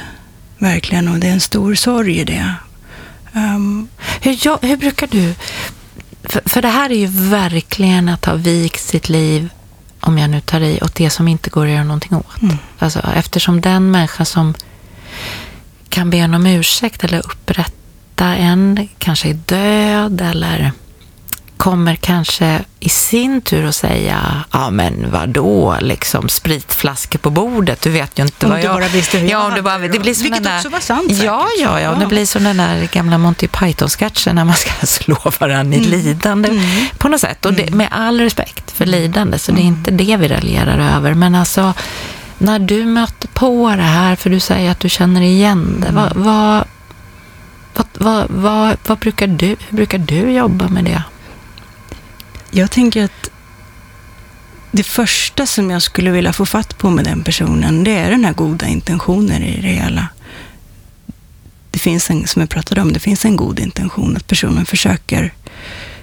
[0.58, 2.56] verkligen, och det är en stor sorg i det.
[3.34, 3.88] Um,
[4.22, 5.36] hur, hur brukar du...
[6.24, 9.50] För, för det här är ju verkligen att ha vikt sitt liv
[10.00, 12.42] om jag nu tar i, åt det som inte går att göra någonting åt.
[12.42, 12.58] Mm.
[12.80, 14.54] Alltså, eftersom den människa som
[15.90, 20.72] kan be om ursäkt eller upprätta en, kanske är död eller
[21.62, 27.90] kommer kanske i sin tur att säga, ja men vadå, liksom spritflaskor på bordet, du
[27.90, 28.76] vet ju inte om vad jag...
[28.76, 31.24] Bara visste hur ja, om du bara det blir Vilket där, också var sant säkert.
[31.24, 35.18] Ja, ja, ja, det blir som den där gamla Monty Python-sketchen när man ska slå
[35.40, 35.92] varandra i mm.
[35.92, 36.86] lidande mm.
[36.98, 37.46] på något sätt.
[37.46, 37.78] Och det, mm.
[37.78, 39.74] med all respekt för lidande, så det är mm.
[39.74, 41.14] inte det vi raljerar över.
[41.14, 41.74] Men alltså,
[42.38, 46.16] när du möter på det här, för du säger att du känner igen det, vad,
[46.16, 46.66] vad,
[47.98, 51.04] vad, vad, vad, brukar du, hur brukar du jobba med det?
[52.52, 53.32] Jag tänker att
[54.72, 58.26] det första som jag skulle vilja få fatt på med den personen, det är den
[58.26, 60.08] här goda intentionen i det hela.
[61.72, 65.34] Det finns en, som jag pratade om, det finns en god intention, att personen försöker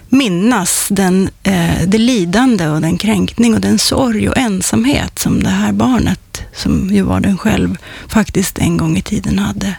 [0.09, 5.49] minnas den, eh, det lidande och den kränkning och den sorg och ensamhet som det
[5.49, 7.77] här barnet, som ju var den själv,
[8.09, 9.77] faktiskt en gång i tiden hade.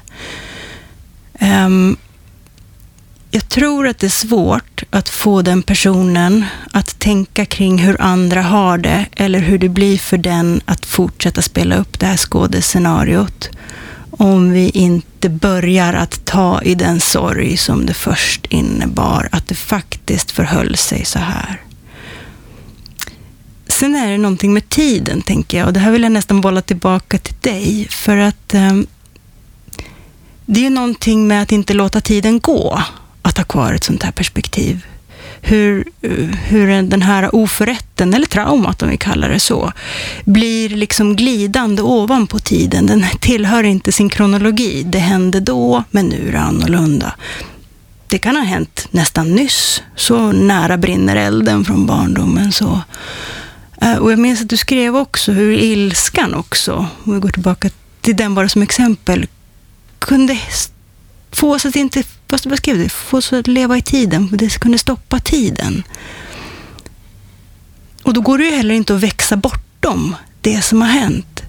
[1.42, 1.98] Um,
[3.32, 8.42] jag tror att det är svårt att få den personen att tänka kring hur andra
[8.42, 13.50] har det eller hur det blir för den att fortsätta spela upp det här skådescenariot
[14.12, 19.56] om vi inte börjar att ta i den sorg som det först innebar, att det
[19.56, 21.62] faktiskt förhöll sig så här.
[23.68, 26.62] Sen är det någonting med tiden, tänker jag, och det här vill jag nästan bolla
[26.62, 28.80] tillbaka till dig, för att eh,
[30.46, 32.84] det är någonting med att inte låta tiden gå,
[33.30, 34.86] att ha kvar ett sånt här perspektiv.
[35.42, 35.86] Hur,
[36.48, 39.72] hur den här oförrätten, eller traumat om vi kallar det så,
[40.26, 42.86] blir liksom glidande ovanpå tiden.
[42.86, 44.84] Den tillhör inte sin kronologi.
[44.84, 47.16] Det hände då, men nu är det annorlunda.
[48.08, 49.84] Det kan ha hänt nästan nyss.
[49.96, 52.52] Så nära brinner elden från barndomen.
[52.52, 52.82] Så.
[53.82, 57.70] Eh, och jag minns att du skrev också hur ilskan också, om vi går tillbaka
[58.02, 59.28] till den bara som exempel,
[60.00, 60.40] kunde
[61.32, 62.90] få oss att inte, vad skrev du?
[62.90, 64.30] Få att leva i tiden.
[64.32, 65.84] Det kunde stoppa tiden.
[68.04, 71.44] Och då går det ju heller inte att växa bortom det som har hänt.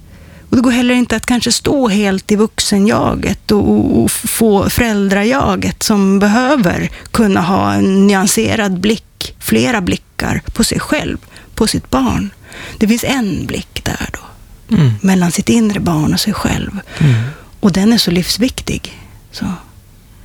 [0.51, 5.83] Och det går heller inte att kanske stå helt i vuxenjaget och, och få föräldrajaget
[5.83, 11.19] som behöver kunna ha en nyanserad blick, flera blickar på sig själv,
[11.55, 12.31] på sitt barn.
[12.79, 14.93] Det finns en blick där då, mm.
[15.01, 16.81] mellan sitt inre barn och sig själv.
[16.99, 17.15] Mm.
[17.61, 18.99] Och den är så livsviktig.
[19.33, 19.47] Så.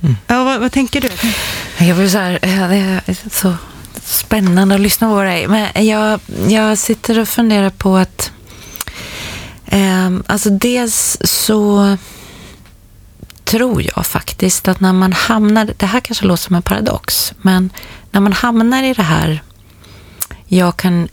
[0.06, 0.16] Mm.
[0.26, 1.10] Ja, vad, vad, tänker du?
[1.86, 3.54] Jag vill så här, eh, det är så
[4.02, 5.48] spännande att lyssna på dig.
[5.48, 8.32] Men jag, jag sitter och funderar på att
[9.66, 11.96] eh, alltså dels så
[13.44, 17.70] tror jag faktiskt att när man hamnar, det här kanske låter som en paradox, men
[18.10, 19.42] när man hamnar i det här,
[20.46, 21.08] jag kan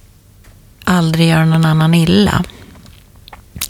[0.84, 2.43] aldrig göra någon annan illa,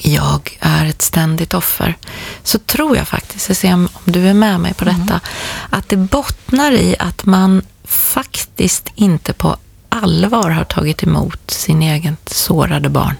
[0.03, 1.97] jag är ett ständigt offer,
[2.43, 4.99] så tror jag faktiskt, jag ser om, du är med mig på mm.
[4.99, 5.23] detta, mm.
[5.69, 9.57] att det bottnar i att man faktiskt inte på
[9.89, 13.15] allvar har tagit emot sin egen sårade barn.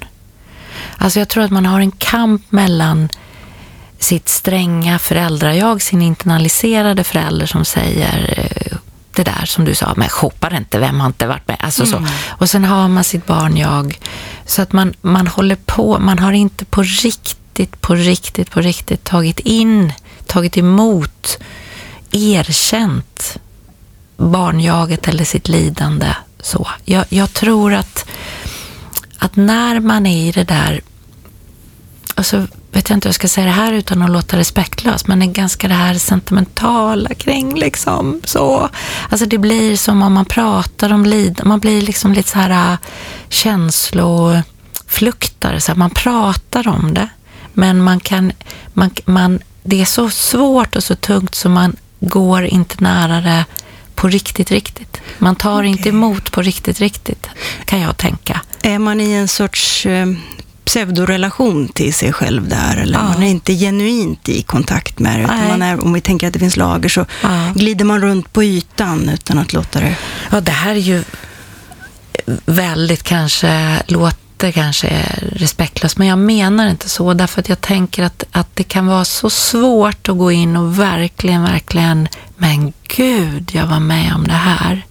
[0.98, 3.10] Alltså jag tror att man har en kamp mellan
[4.00, 8.78] sitt stränga föräldrajag, sin internaliserade förälder som säger eh,
[9.16, 11.58] det där som du sa, men shoppar inte, vem har inte varit med?
[11.60, 12.08] Alltså mm.
[12.08, 12.14] så.
[12.28, 14.00] Och sen har man sitt barn-jag.
[14.46, 19.04] Så att man, man håller på, man har inte på riktigt, på riktigt, på riktigt
[19.04, 19.94] tagit in,
[20.28, 21.38] tagit emot,
[22.12, 23.40] erkänt
[24.18, 26.16] barnjaget eller sitt lidande.
[26.40, 26.68] Så.
[26.86, 28.06] Jag, jag tror att,
[29.18, 30.82] att när man är i det där,
[32.16, 35.22] alltså vet jag inte hur jag ska säga det här utan att låta respektlös, men
[35.22, 38.70] är ganska det här sentimentala kring liksom så.
[39.10, 42.72] Alltså det blir som om man pratar om lidande, man blir liksom lite så här
[42.72, 42.78] äh,
[43.30, 47.10] känslofluktare, så här, man pratar om det,
[47.54, 48.32] men man kan,
[48.74, 53.46] man, man, det är så svårt och så tungt så man går inte nära det
[53.96, 55.02] på riktigt, riktigt.
[55.18, 55.70] Man tar okay.
[55.70, 57.28] inte emot på riktigt, riktigt,
[57.66, 58.42] kan jag tänka.
[58.62, 60.08] Är man i en sorts eh,
[60.66, 63.04] pseudorelation till sig själv där, eller ja.
[63.04, 65.24] man är inte genuint i kontakt med det.
[65.24, 67.52] Utan man är, om vi tänker att det finns lager så ja.
[67.56, 69.96] glider man runt på ytan utan att låta det...
[70.32, 71.04] Ja, det här är ju
[72.46, 78.24] väldigt kanske, låter kanske respektlöst, men jag menar inte så, därför att jag tänker att,
[78.32, 83.68] att det kan vara så svårt att gå in och verkligen, verkligen, men gud, jag
[83.68, 84.86] var med om det här.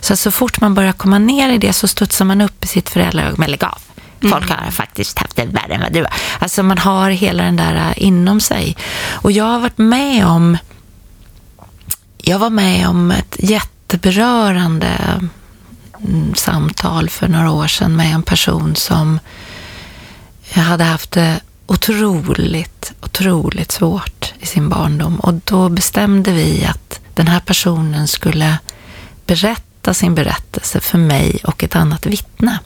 [0.00, 2.88] Så så fort man börjar komma ner i det så studsar man upp i sitt
[2.88, 3.78] föräldraögon, men lägg av.
[4.20, 4.32] Mm.
[4.32, 6.12] Folk har faktiskt haft det värre än vad du har.
[6.38, 8.76] Alltså man har hela den där äh, inom sig.
[9.10, 10.58] Och jag har varit med om,
[12.18, 15.20] jag var med om ett jätteberörande
[16.00, 19.20] mm, samtal för några år sedan med en person som
[20.54, 25.20] jag hade haft det otroligt, otroligt svårt i sin barndom.
[25.20, 28.58] Och då bestämde vi att den här personen skulle
[29.26, 32.58] berätta sin berättelse för mig och ett annat vittne.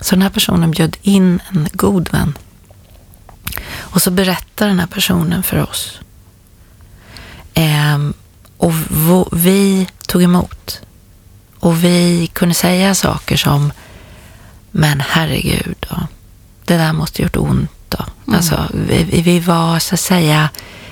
[0.00, 2.38] Så den här personen bjöd in en god vän.
[3.76, 6.00] Och så berättar den här personen för oss.
[7.54, 8.14] Ehm,
[8.56, 8.72] och
[9.32, 10.80] vi tog emot.
[11.58, 13.72] Och vi kunde säga saker som,
[14.70, 16.06] men herregud, då,
[16.64, 17.70] det där måste gjort ont.
[17.88, 18.04] Då.
[18.26, 18.36] Mm.
[18.36, 20.48] Alltså, vi, vi, var så att säga,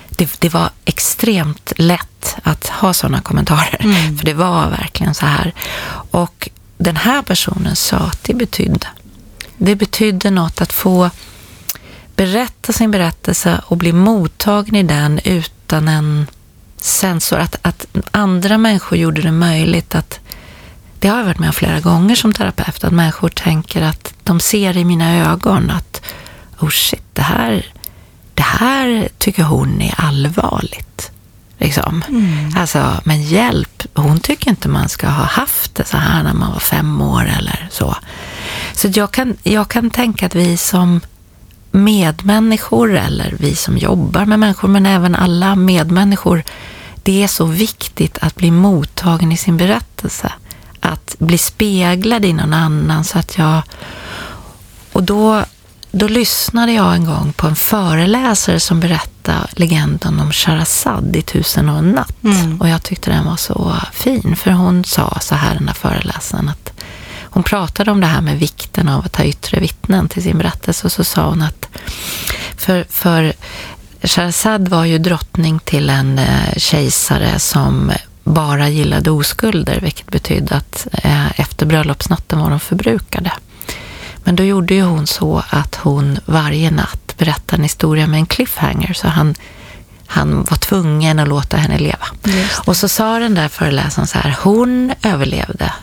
[0.09, 3.77] det, det, var extremt lätt att ha sådana kommentarer.
[3.79, 4.17] Mm.
[4.17, 5.53] För det var verkligen så här.
[6.11, 8.87] Och den här personen sa att det betydde.
[9.57, 11.09] Det betydde något att få
[12.15, 16.27] berätta sin berättelse och bli mottagen i den utan en
[16.77, 17.37] sensor.
[17.37, 20.19] Att, att andra människor gjorde det möjligt att
[20.99, 24.39] det har jag varit med om flera gånger som terapeut, att människor tänker att de
[24.39, 26.01] ser i mina ögon att
[26.59, 27.65] oh shit, det här,
[28.33, 31.11] det här tycker hon är allvarligt.
[31.57, 32.03] Liksom.
[32.07, 32.53] Mm.
[32.57, 36.51] Alltså, men hjälp, hon tycker inte man ska ha haft det så här när man
[36.51, 37.95] var fem år eller så.
[38.73, 41.01] Så jag kan, jag kan tänka att vi som
[41.71, 46.43] medmänniskor eller vi som jobbar med människor, men även alla medmänniskor,
[47.03, 50.33] det är så viktigt att bli mottagen i sin berättelse.
[50.79, 53.61] Att bli speglad i någon annan så att jag...
[54.91, 55.43] Och då,
[55.97, 61.21] då lyssnade jag en gång på en föreläsare som berättade berätta legenden om Shahrazad i
[61.21, 62.23] Tusen och en natt.
[62.23, 62.61] Mm.
[62.61, 66.49] Och jag tyckte den var så fin, för hon sa så här, den här föreläsaren,
[66.49, 66.73] att
[67.21, 70.87] hon pratade om det här med vikten av att ha yttre vittnen till sin berättelse
[70.87, 71.67] och så sa hon att
[72.57, 73.33] för, för
[74.01, 77.91] Shahrazad var ju drottning till en eh, kejsare som
[78.23, 83.31] bara gillade oskulder, vilket betydde att eh, efter bröllopsnatten var de förbrukade.
[84.27, 88.25] Men då gjorde ju hon så att hon varje natt berättade en historia med en
[88.25, 89.35] cliffhanger, så han,
[90.07, 92.07] han var tvungen att låta henne leva.
[92.65, 95.73] Och så sa den där föreläsaren så här, hon överlevde,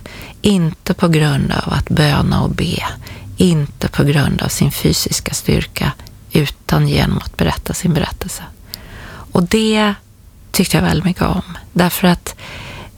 [0.42, 2.84] inte på grund av att böna och be,
[3.36, 5.92] inte på grund av sin fysiska styrka,
[6.32, 8.42] utan genom att berätta sin berättelse.
[9.06, 9.94] Och det
[10.52, 11.58] tyckte jag väldigt mycket om.
[11.72, 12.34] Därför att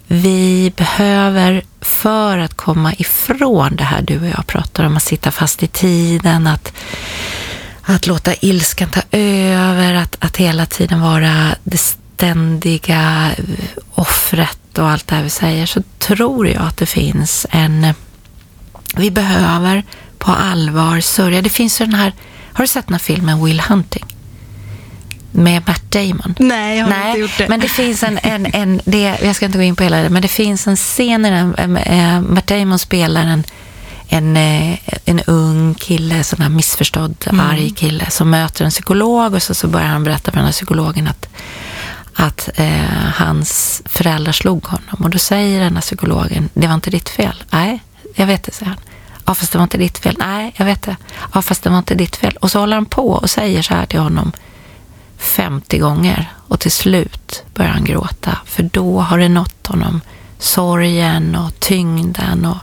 [0.06, 5.30] vi behöver, för att komma ifrån det här du och jag pratar om, att sitta
[5.30, 6.72] fast i tiden, att,
[7.82, 13.30] att låta ilskan ta över, att, att hela tiden vara det ständiga
[13.94, 17.94] offret och allt det här vi säger, så tror jag att det finns en...
[18.96, 19.84] Vi behöver
[20.18, 21.42] på allvar sörja.
[21.42, 22.12] Det finns ju den här...
[22.52, 24.15] Har du sett den här filmen Will Hunting?
[25.36, 26.34] Med Matt Damon?
[26.38, 27.48] Nej, jag har Nej, inte gjort det.
[27.48, 30.10] Men det finns en, en, en det, jag ska inte gå in på hela det,
[30.10, 33.44] men det finns en scen i den, äh, Matt Damon spelar en,
[34.08, 37.40] en, äh, en ung kille, sån här missförstådd, mm.
[37.40, 40.52] arg kille, som möter en psykolog och så, så börjar han berätta för den här
[40.52, 41.28] psykologen att,
[42.14, 42.66] att äh,
[43.14, 45.04] hans föräldrar slog honom.
[45.04, 47.44] Och då säger den här psykologen, det var inte ditt fel.
[47.50, 47.82] Nej,
[48.14, 48.80] jag vet det, säger han.
[49.26, 50.16] Ja, fast det var inte ditt fel.
[50.18, 50.96] Nej, jag vet det.
[51.34, 52.36] Ja, fast det var inte ditt fel.
[52.36, 54.32] Och så håller han på och säger så här till honom
[55.18, 60.00] 50 gånger och till slut börjar han gråta för då har det nått honom
[60.38, 62.56] sorgen och tyngden och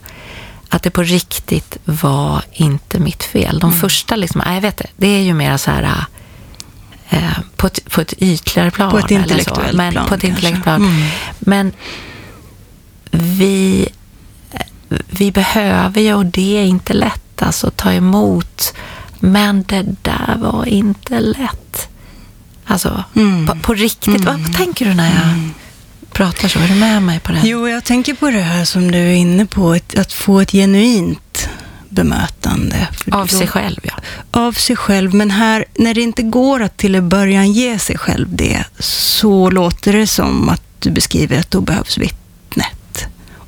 [0.69, 3.59] att det på riktigt var inte mitt fel.
[3.59, 3.81] De mm.
[3.81, 6.05] första, liksom, jag vet det, det är ju mer så här
[7.09, 8.91] eh, på, ett, på ett ytligare plan.
[8.91, 10.07] På ett intellektuellt så, men, plan.
[10.07, 10.81] På ett intellektuellt plan.
[10.81, 11.09] Mm.
[11.39, 11.71] Men
[13.11, 13.89] vi,
[14.89, 18.73] vi behöver ju, och det är inte lätt, alltså ta emot,
[19.19, 21.89] men det där var inte lätt.
[22.65, 23.47] Alltså, mm.
[23.47, 24.21] på, på, riktigt.
[24.21, 24.43] Mm.
[24.43, 25.53] Vad tänker du när jag mm.
[26.11, 26.59] pratar så?
[26.59, 27.41] Är du med mig på det?
[27.43, 31.49] Jo, jag tänker på det här som du är inne på, att få ett genuint
[31.89, 32.87] bemötande.
[33.11, 33.93] Av sig själv, ja.
[34.31, 37.97] Av sig själv, men här, när det inte går att till en början ge sig
[37.97, 43.05] själv det, så låter det som att du beskriver att då behövs vittnet.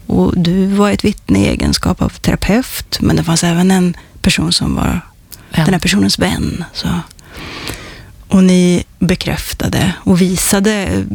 [0.08, 4.54] Och du var ett vittne i egenskap av terapeut, men det fanns även en person
[4.54, 5.02] som var
[5.52, 5.66] ja.
[5.66, 6.64] den här personens vän.
[6.74, 6.88] Så.
[8.36, 11.06] Och ni bekräftade och visade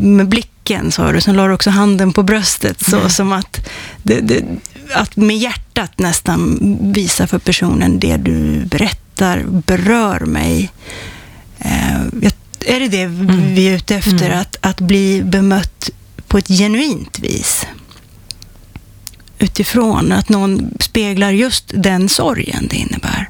[0.00, 1.20] med blicken, sa du.
[1.20, 3.10] Sen la du också handen på bröstet, så mm.
[3.10, 3.68] som att,
[4.02, 4.44] det, det,
[4.94, 10.70] att med hjärtat nästan visa för personen det du berättar berör mig.
[11.58, 12.00] Eh,
[12.66, 13.54] är det det mm.
[13.54, 14.26] vi är ute efter?
[14.26, 14.38] Mm.
[14.38, 15.90] Att, att bli bemött
[16.26, 17.66] på ett genuint vis?
[19.38, 23.28] Utifrån att någon speglar just den sorgen det innebär.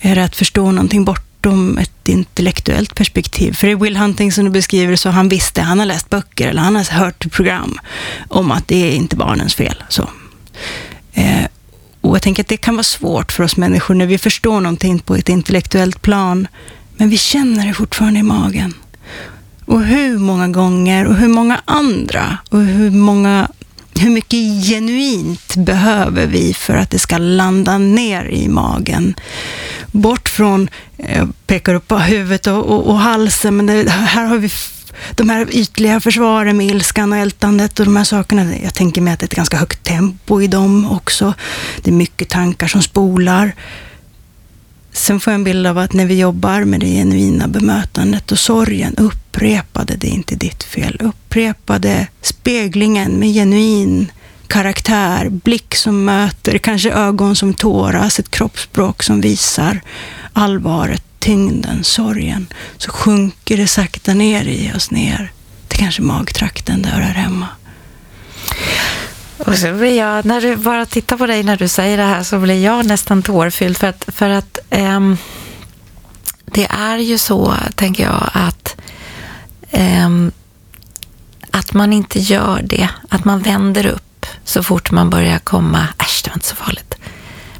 [0.00, 3.52] Är det att förstå någonting bort bortom ett intellektuellt perspektiv.
[3.52, 6.62] För i Will Hunting som du beskriver så han visste, han har läst böcker eller
[6.62, 7.78] han har hört program
[8.28, 9.82] om att det är inte barnens fel.
[9.88, 10.10] Så.
[11.12, 11.44] Eh,
[12.00, 14.98] och jag tänker att det kan vara svårt för oss människor när vi förstår någonting
[14.98, 16.48] på ett intellektuellt plan,
[16.96, 18.74] men vi känner det fortfarande i magen.
[19.64, 23.48] Och hur många gånger och hur många andra och hur många
[23.94, 29.14] hur mycket genuint behöver vi för att det ska landa ner i magen?
[29.92, 34.24] Bort från, eh, jag pekar upp på huvudet och, och, och halsen, men det, här
[34.24, 34.50] har vi
[35.14, 38.56] de här ytliga försvaren med ilskan och ältandet och de här sakerna.
[38.62, 41.34] Jag tänker mig att det är ett ganska högt tempo i dem också.
[41.82, 43.54] Det är mycket tankar som spolar.
[44.92, 48.38] Sen får jag en bild av att när vi jobbar med det genuina bemötandet och
[48.38, 48.94] sorgen,
[49.30, 50.96] upprepade det är inte ditt fel.
[51.00, 54.12] Upprepade speglingen med genuin
[54.46, 59.80] karaktär, blick som möter, kanske ögon som tåras, ett kroppsspråk som visar
[60.32, 62.46] allvaret, tyngden, sorgen.
[62.76, 65.32] Så sjunker det sakta ner i oss, ner
[65.68, 67.46] till kanske magtrakten där här hemma.
[69.38, 72.22] Och så blir jag, när du bara tittar på dig när du säger det här
[72.22, 75.16] så blir jag nästan tårfylld för att, för att um,
[76.44, 78.76] det är ju så, tänker jag, att
[81.50, 86.20] att man inte gör det, att man vänder upp så fort man börjar komma, äsch,
[86.24, 86.94] det var inte så farligt.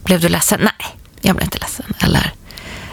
[0.04, 0.60] Blev du ledsen?
[0.60, 1.94] Nej, jag blev inte ledsen.
[2.00, 2.32] Eller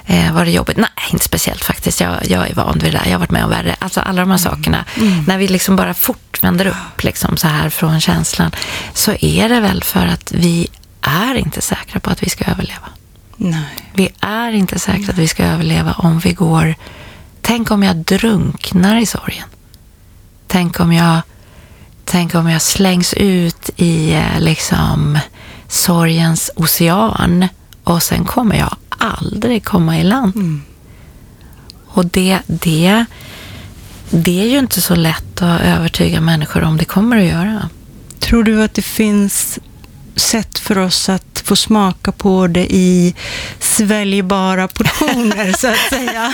[0.10, 0.78] Eh, var det jobbigt?
[0.78, 2.02] Nej, inte speciellt faktiskt.
[2.02, 3.06] Jag, jag är van vid det där.
[3.06, 3.76] Jag har varit med om värre.
[3.80, 4.52] Alltså alla de här mm.
[4.52, 4.86] sakerna.
[4.96, 5.24] Mm.
[5.28, 8.52] När vi liksom bara fort vänder upp liksom så här från känslan
[8.94, 10.68] så är det väl för att vi
[11.02, 12.90] är inte säkra på att vi ska överleva.
[13.38, 13.76] Nej.
[13.94, 16.76] Vi är inte säkra att vi ska överleva om vi går
[17.48, 19.48] tänk om jag drunknar i sorgen.
[20.48, 21.22] Tänk om jag,
[22.06, 25.20] tänk om jag slängs ut i eh, liksom
[25.68, 27.48] sorgens ocean
[27.84, 30.36] och sen kommer jag aldrig komma i land.
[30.36, 30.62] Mm.
[31.88, 33.06] Och det, det,
[34.10, 37.70] det är ju inte så lätt att övertyga människor om det kommer att göra.
[38.20, 39.60] Tror du att det finns
[40.20, 43.16] sätt för oss att få smaka på det i
[43.60, 46.34] sväljbara portioner, så att säga.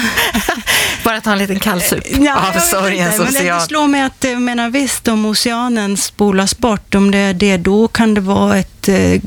[1.04, 3.62] Bara ta en liten kallsup Ja, av sorgens inte, Men det ocean.
[3.68, 8.14] slår mig att, menar visst, om oceanen spolas bort, om det är det, då kan
[8.14, 9.22] det vara ett eh,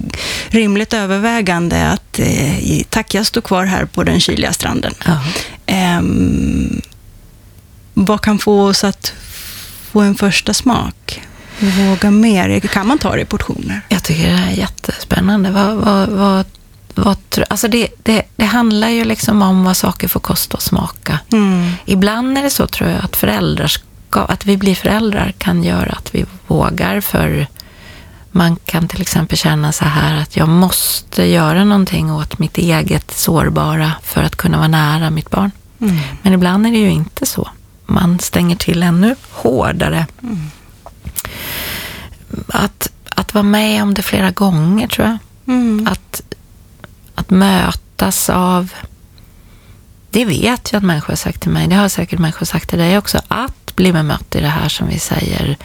[0.48, 4.94] rimligt övervägande att eh, tack, jag står kvar här på den kyliga stranden.
[5.66, 6.80] Ehm,
[7.94, 9.12] vad kan få oss att
[9.92, 11.22] få en första smak?
[11.60, 12.60] Våga mer?
[12.60, 13.80] Kan man ta det i portioner?
[13.88, 15.50] Jag tycker det här är jättespännande.
[15.50, 16.46] Vad, vad, vad,
[16.94, 21.18] vad, alltså det, det, det handlar ju liksom om vad saker får kosta och smaka.
[21.32, 21.72] Mm.
[21.84, 26.14] Ibland är det så tror jag att föräldraskap, att vi blir föräldrar kan göra att
[26.14, 27.46] vi vågar för
[28.30, 33.10] man kan till exempel känna så här att jag måste göra någonting åt mitt eget
[33.10, 35.50] sårbara för att kunna vara nära mitt barn.
[35.80, 35.96] Mm.
[36.22, 37.48] Men ibland är det ju inte så.
[37.86, 40.06] Man stänger till ännu hårdare.
[42.48, 45.18] Att, att vara med om det flera gånger tror jag.
[45.54, 45.88] Mm.
[45.90, 46.22] Att,
[47.14, 48.72] att mötas av...
[50.10, 51.68] Det vet jag att människor har sagt till mig.
[51.68, 53.20] Det har säkert människor sagt till dig också.
[53.28, 55.56] Att bli bemött i det här som vi säger.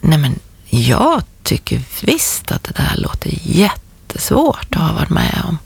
[0.00, 5.58] Nej men jag tycker visst att det där låter jättesvårt att ha varit med om.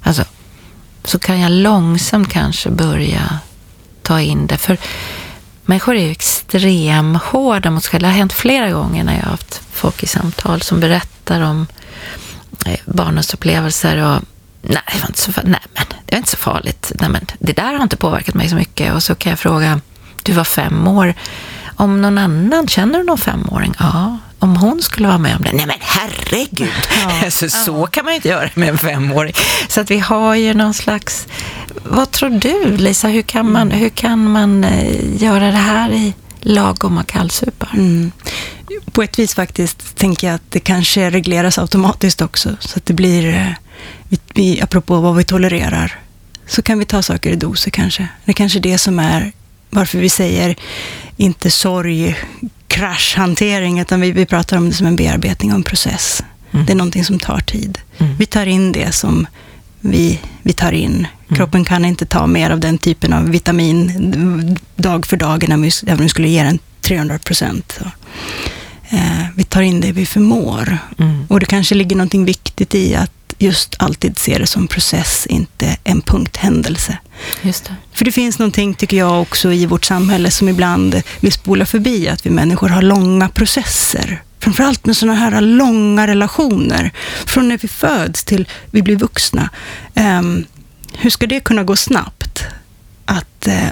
[0.00, 0.24] Alltså,
[1.04, 3.38] så kan jag långsamt kanske börja
[4.02, 4.56] ta in det.
[4.56, 4.78] För
[5.64, 8.06] människor är ju extremhårda mot sig själva.
[8.08, 11.66] Det har hänt flera gånger när jag har haft folk i samtal som berättar om
[12.66, 14.22] eh, barnens upplevelser och
[14.62, 15.50] nej, det var inte så, farligt.
[15.50, 16.92] nej, men det var inte så farligt.
[17.00, 18.94] Nej, men det där har inte påverkat mig så mycket.
[18.94, 19.80] Och så kan jag fråga,
[20.22, 21.14] du var fem år,
[21.76, 23.74] om någon annan, känner du någon femåring?
[23.78, 24.18] Ja.
[24.38, 25.52] Om hon skulle vara med om det?
[25.52, 26.68] Nej men herregud!
[27.22, 27.30] Ja.
[27.30, 29.32] så, så kan man ju inte göra med en femåring.
[29.68, 31.26] Så att vi har ju någon slags...
[31.84, 36.14] Vad tror du Lisa, hur kan man, hur kan man eh, göra det här i
[36.40, 37.70] lagoma kallsupar?
[37.74, 38.12] Mm.
[38.92, 42.56] På ett vis faktiskt tänker jag att det kanske regleras automatiskt också.
[42.60, 43.50] Så att det blir, eh,
[44.08, 45.98] vi, vi, apropå vad vi tolererar,
[46.46, 48.08] så kan vi ta saker i doser kanske.
[48.24, 49.32] Det är kanske det som är
[49.74, 50.56] varför vi säger
[51.16, 52.16] inte sorg,
[52.68, 56.24] kraschhantering, utan vi, vi pratar om det som en bearbetning och en process.
[56.52, 56.66] Mm.
[56.66, 57.78] Det är någonting som tar tid.
[57.98, 58.16] Mm.
[58.16, 59.26] Vi tar in det som
[59.80, 61.06] vi, vi tar in.
[61.36, 65.62] Kroppen kan inte ta mer av den typen av vitamin dag för dag, även om
[65.62, 67.80] vi, även om vi skulle ge den 300 procent.
[68.88, 70.78] Eh, vi tar in det vi förmår.
[70.98, 71.26] Mm.
[71.28, 75.76] Och det kanske ligger någonting viktigt i att just alltid se det som process, inte
[75.84, 76.98] en punkthändelse.
[77.42, 77.74] Just det.
[77.92, 82.08] För det finns någonting, tycker jag, också i vårt samhälle som ibland vill spola förbi,
[82.08, 84.22] att vi människor har långa processer.
[84.38, 86.90] Framförallt med sådana här långa relationer.
[87.26, 89.50] Från när vi föds till vi blir vuxna.
[89.94, 90.44] Ehm,
[90.92, 92.44] hur ska det kunna gå snabbt?
[93.04, 93.68] Att, eh,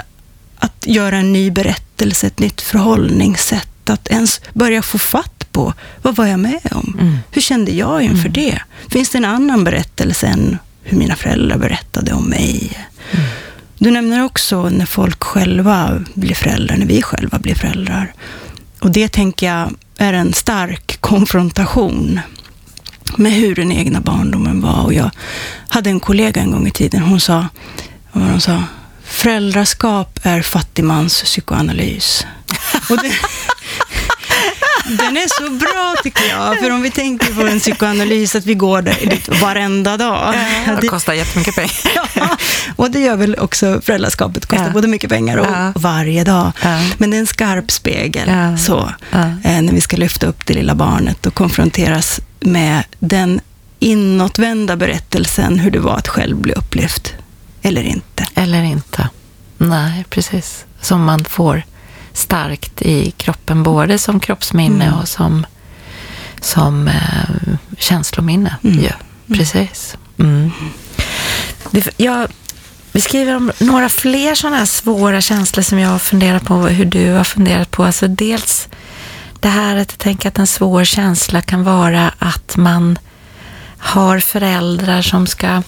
[0.57, 3.91] att göra en ny berättelse, ett nytt förhållningssätt.
[3.91, 6.97] Att ens börja få fatt på, vad var jag med om?
[7.01, 7.19] Mm.
[7.31, 8.59] Hur kände jag inför det?
[8.89, 12.79] Finns det en annan berättelse än hur mina föräldrar berättade om mig?
[13.79, 18.13] Du nämner också när folk själva blir föräldrar, när vi själva blir föräldrar.
[18.81, 22.21] Och det tänker jag är en stark konfrontation
[23.17, 24.85] med hur den egna barndomen var.
[24.85, 25.11] Och jag
[25.69, 27.47] hade en kollega en gång i tiden, hon sa,
[28.13, 28.63] vad hon sa?
[29.05, 32.27] Föräldraskap är fattigmans psykoanalys.
[32.91, 33.13] Och det,
[34.89, 38.55] den är så bra tycker jag, för om vi tänker på en psykoanalys, att vi
[38.55, 40.35] går dit varenda dag.
[40.67, 41.73] Det Det- kostar jättemycket pengar.
[42.15, 42.29] Ja,
[42.77, 44.73] och det gör väl också föräldraskapet, kostar Ja.
[44.73, 45.73] både mycket pengar och Ja.
[45.75, 46.53] varje dag.
[46.63, 46.79] Ja.
[46.99, 48.57] Men det är en skarp spegel, Ja.
[48.59, 49.19] så, Ja.
[49.19, 53.41] eh, när vi ska lyfta upp det lilla barnet och konfronteras med den
[53.79, 57.13] inåtvända berättelsen, hur det var att själv bli upplyft,
[57.63, 58.29] eller inte.
[58.35, 59.09] Eller inte.
[59.59, 60.65] Nej, precis.
[60.81, 61.63] Som man får
[62.17, 64.99] starkt i kroppen, både som kroppsminne Mm.
[64.99, 65.47] och som,
[66.41, 68.57] som eh, känslominne.
[68.65, 68.85] Mm.
[68.85, 68.93] Ja,
[69.37, 69.97] precis.
[70.19, 70.51] Mm.
[71.71, 72.29] Det, jag
[72.93, 77.11] beskriver om några fler sådana här svåra känslor som jag har funderat på, hur du
[77.13, 77.85] har funderat på.
[77.85, 78.69] Alltså dels
[79.41, 82.99] det här att jag tänker att en svår känsla kan vara att man
[83.79, 85.63] har föräldrar som ska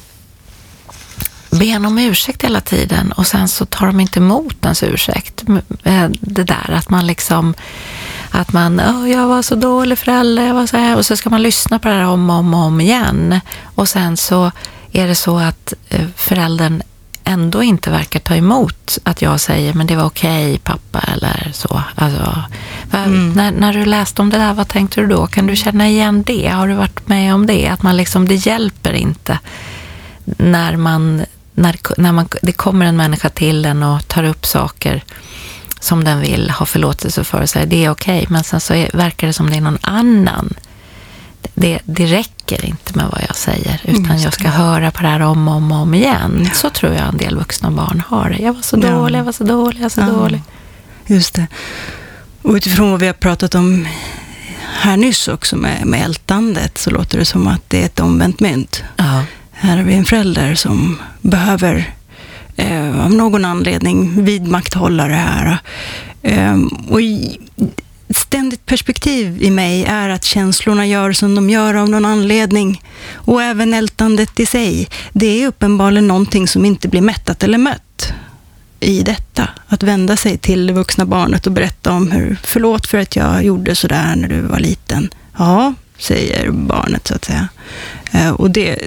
[1.59, 5.45] be en om ursäkt hela tiden och sen så tar de inte emot ens ursäkt.
[5.83, 7.55] Eh, Det där att man liksom,
[8.31, 11.31] att man, "Åh, jag var så dålig förälder, jag var så här, och så ska
[11.31, 13.41] man lyssna på det här om och om, om igen.
[13.75, 14.51] Och sen så
[14.93, 16.83] är det så att eh, föräldern
[17.25, 21.51] ändå inte verkar ta emot att jag säger men det var okej okay, pappa eller
[21.55, 21.83] så.
[21.95, 22.43] Alltså,
[22.93, 23.33] mm.
[23.33, 25.27] när, när du läste om det där, vad tänkte du då?
[25.27, 26.49] Kan du känna igen det?
[26.49, 27.69] Har du varit med om det?
[27.69, 29.39] Att man liksom, det hjälper inte
[30.25, 31.25] när man,
[31.55, 35.05] när, när man, det kommer en människa till en och tar upp saker
[35.81, 38.27] som den vill ha förlåtelse för och säger det är okej, okay.
[38.31, 40.55] men sen så är, verkar det som det är någon annan
[41.55, 45.21] det, det räcker inte med vad jag säger, utan jag ska höra på det här
[45.21, 46.43] om och om, om igen.
[46.45, 46.55] Ja.
[46.55, 48.43] Så tror jag en del vuxna barn har det.
[48.43, 50.07] Jag var så dålig, jag var så dålig, jag var så ja.
[50.07, 50.43] dålig.
[51.07, 51.47] Just det.
[52.43, 53.87] Och utifrån vad vi har pratat om
[54.75, 58.41] här nyss också med, med ältandet, så låter det som att det är ett omvänt
[58.41, 58.83] mynt.
[58.97, 59.23] Ja.
[59.57, 61.95] Här har vi en förälder som behöver
[62.57, 65.59] eh, av någon anledning vidmakthålla det här.
[66.23, 67.01] Eh, och
[68.09, 72.83] ett ständigt perspektiv i mig är att känslorna gör som de gör av någon anledning.
[73.15, 74.89] Och även ältandet i sig.
[75.13, 78.13] Det är uppenbarligen någonting som inte blir mättat eller mött
[78.81, 79.49] i detta.
[79.67, 83.45] Att vända sig till det vuxna barnet och berätta om hur, förlåt för att jag
[83.45, 85.11] gjorde sådär när du var liten.
[85.39, 87.49] Ja, säger barnet så att säga.
[88.13, 88.79] Eh, och det,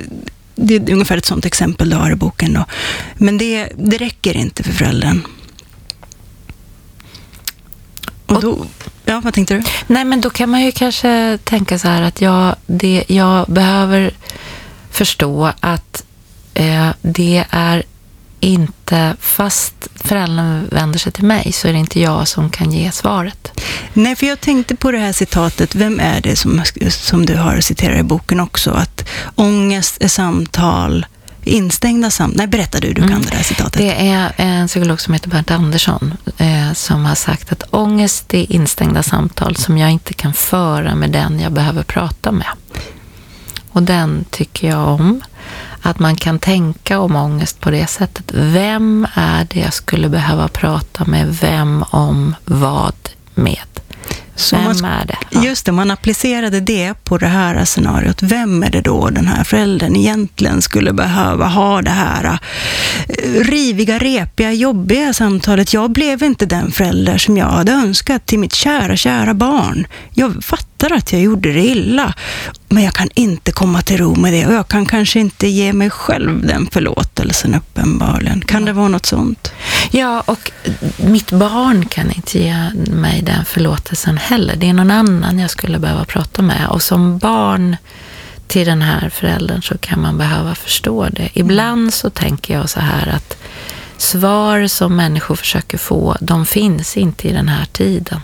[0.57, 2.53] det är ungefär ett sådant exempel du har i boken.
[2.53, 2.65] Då.
[3.17, 5.21] Men det, det räcker inte för föräldern.
[8.25, 8.65] Och då,
[9.05, 9.63] ja, vad tänkte du?
[9.87, 14.11] Nej, men då kan man ju kanske tänka så här att jag, det, jag behöver
[14.91, 16.03] förstå att
[16.53, 17.83] eh, det är
[18.39, 22.91] inte, fast föräldern vänder sig till mig, så är det inte jag som kan ge
[22.91, 23.61] svaret.
[23.93, 27.59] Nej, för jag tänkte på det här citatet, vem är det som, som du har
[27.59, 31.05] citerat i boken också, att ångest är samtal,
[31.43, 32.37] instängda samtal.
[32.37, 33.21] Nej, berätta du, du kan mm.
[33.21, 33.73] det där citatet.
[33.73, 38.51] Det är en psykolog som heter Bernt Andersson eh, som har sagt att ångest är
[38.51, 42.47] instängda samtal som jag inte kan föra med den jag behöver prata med.
[43.71, 45.21] Och den tycker jag om.
[45.81, 48.31] Att man kan tänka om ångest på det sättet.
[48.33, 52.95] Vem är det jag skulle behöva prata med vem om vad
[53.33, 53.59] med?
[54.37, 55.17] Så Vem man, är det?
[55.29, 55.43] Ja.
[55.43, 58.23] Just det, man applicerade det på det här scenariot.
[58.23, 62.39] Vem är det då den här föräldern egentligen skulle behöva ha det här
[63.09, 65.73] eh, riviga, repiga, jobbiga samtalet?
[65.73, 69.87] Jag blev inte den förälder som jag hade önskat till mitt kära, kära barn.
[70.13, 72.13] Jag fattar att jag gjorde det illa,
[72.69, 75.73] men jag kan inte komma till ro med det och jag kan kanske inte ge
[75.73, 78.41] mig själv den förlåtelsen uppenbarligen.
[78.41, 79.51] Kan det vara något sånt?
[79.91, 80.51] Ja, och
[80.97, 84.55] mitt barn kan inte ge mig den förlåtelsen heller.
[84.55, 86.67] Det är någon annan jag skulle behöva prata med.
[86.69, 87.75] Och som barn
[88.47, 91.29] till den här föräldern så kan man behöva förstå det.
[91.33, 93.37] Ibland så tänker jag så här att
[93.97, 98.21] svar som människor försöker få, de finns inte i den här tiden.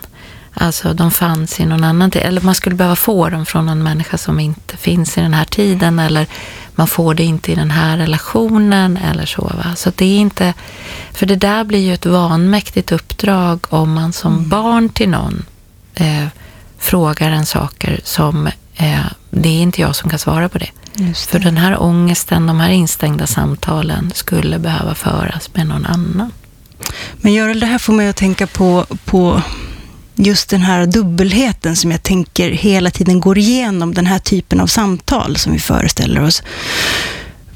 [0.54, 2.22] Alltså de fanns i någon annan tid.
[2.22, 5.44] Eller man skulle behöva få dem från en människa som inte finns i den här
[5.44, 5.98] tiden.
[5.98, 6.26] Eller
[6.74, 9.42] man får det inte i den här relationen eller så.
[9.42, 9.74] Va?
[9.76, 10.54] Så det är inte...
[11.12, 14.48] För det där blir ju ett vanmäktigt uppdrag om man som mm.
[14.48, 15.44] barn till någon
[15.94, 16.26] eh,
[16.78, 20.70] frågar en saker som eh, det är inte jag som kan svara på det.
[20.94, 21.14] det.
[21.14, 26.32] För den här ångesten, de här instängda samtalen skulle behöva föras med någon annan.
[27.16, 29.42] Men Görel, det här får mig att tänka på, på
[30.14, 34.66] just den här dubbelheten som jag tänker hela tiden går igenom den här typen av
[34.66, 36.42] samtal som vi föreställer oss.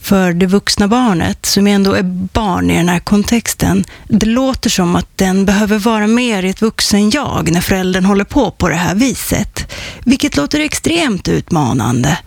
[0.00, 2.02] För det vuxna barnet, som ändå är
[2.32, 6.62] barn i den här kontexten, det låter som att den behöver vara mer i ett
[6.62, 9.74] vuxen jag när föräldern håller på på det här viset.
[10.04, 12.18] Vilket låter extremt utmanande.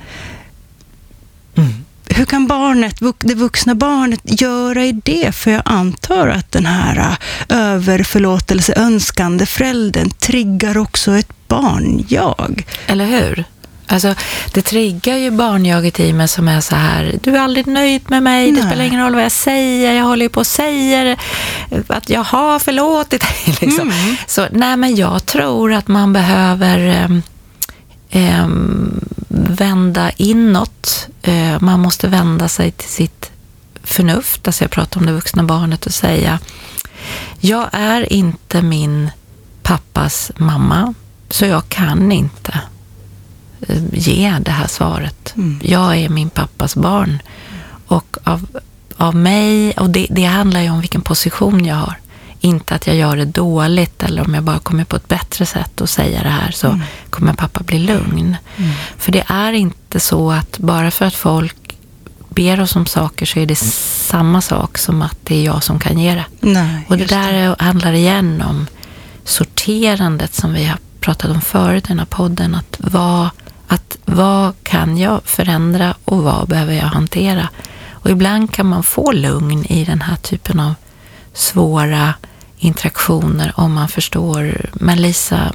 [1.55, 5.35] Mm hur kan barnet, det vuxna barnet göra i det?
[5.35, 12.65] För jag antar att den här äh, överförlåtelseönskande föräldern triggar också ett barn-jag.
[12.87, 13.45] Eller hur?
[13.91, 14.15] Alltså,
[14.53, 18.23] det triggar ju barnjaget i mig som är så här, du är aldrig nöjd med
[18.23, 18.61] mig, nej.
[18.61, 21.17] det spelar ingen roll vad jag säger, jag håller ju på och säger
[21.87, 23.55] att jag har förlåtit dig.
[23.61, 23.91] Liksom.
[23.91, 24.15] Mm.
[24.27, 27.21] Så nej, men jag tror att man behöver
[28.13, 31.07] um, vända inåt.
[31.21, 33.31] Eh, man måste vända sig till sitt
[33.83, 36.39] förnuft, alltså jag pratar om det vuxna barnet och säga
[37.39, 39.11] jag är inte min
[39.61, 40.93] pappas mamma,
[41.29, 42.59] så jag kan inte
[43.67, 45.33] eh, ge det här svaret.
[45.35, 45.59] Mm.
[45.63, 47.21] Jag är min pappas barn.
[47.87, 48.47] Och av,
[48.97, 51.95] av mig, och det, det handlar ju om vilken position jag har.
[52.43, 55.81] Inte att jag gör det dåligt eller om jag bara kommer på ett bättre sätt
[55.81, 56.81] att säga det här så mm.
[57.09, 58.37] kommer pappa bli lugn.
[58.57, 58.71] Mm.
[58.97, 61.77] För det är inte så att bara för att folk
[62.29, 63.71] ber oss om saker så är det mm.
[63.71, 66.25] samma sak som att det är jag som kan ge det.
[66.39, 67.55] Nej, och det där det.
[67.59, 68.67] handlar igen om
[69.23, 72.55] sorterandet som vi har pratat om förut i den här podden.
[72.55, 73.29] Att vad,
[73.67, 77.49] att vad kan jag förändra och vad behöver jag hantera?
[77.91, 80.73] Och ibland kan man få lugn i den här typen av
[81.33, 82.13] svåra
[82.61, 85.53] interaktioner om man förstår, men Lisa,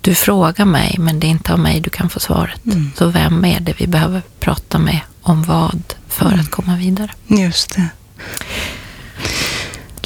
[0.00, 2.66] du frågar mig, men det är inte av mig du kan få svaret.
[2.66, 2.90] Mm.
[2.96, 6.40] Så vem är det vi behöver prata med om vad för mm.
[6.40, 7.10] att komma vidare?
[7.26, 7.88] Just det.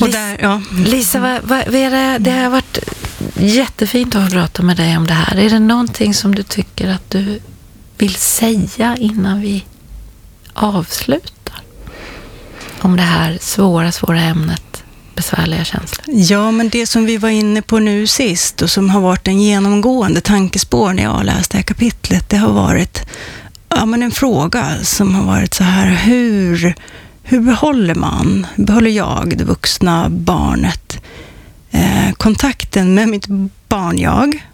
[0.00, 0.62] Och där, ja.
[0.72, 2.78] Lisa, vad, vad, är det, det har varit
[3.34, 5.36] jättefint att prata med dig om det här.
[5.36, 7.40] Är det någonting som du tycker att du
[7.98, 9.64] vill säga innan vi
[10.54, 11.60] avslutar?
[12.80, 14.73] Om det här svåra, svåra ämnet,
[15.14, 16.04] besvärliga känslor.
[16.06, 19.42] Ja, men det som vi var inne på nu sist och som har varit en
[19.42, 23.06] genomgående tankespår när jag har läst det här kapitlet, det har varit
[23.68, 26.74] ja, men en fråga som har varit så här, hur,
[27.22, 31.00] hur behåller man, behåller jag, det vuxna barnet,
[31.70, 33.26] eh, kontakten med mitt
[33.68, 34.44] barn-jag,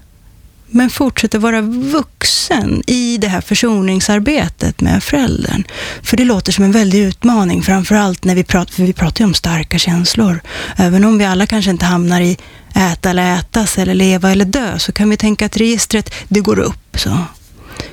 [0.70, 5.64] men fortsätter vara vuxen i det här försoningsarbetet med föräldern.
[6.02, 9.26] För det låter som en väldig utmaning, framförallt när vi pratar, för vi pratar ju
[9.26, 10.40] om starka känslor.
[10.76, 12.36] Även om vi alla kanske inte hamnar i
[12.74, 16.58] äta eller ätas eller leva eller dö, så kan vi tänka att registret, det går
[16.58, 16.98] upp.
[16.98, 17.18] Så.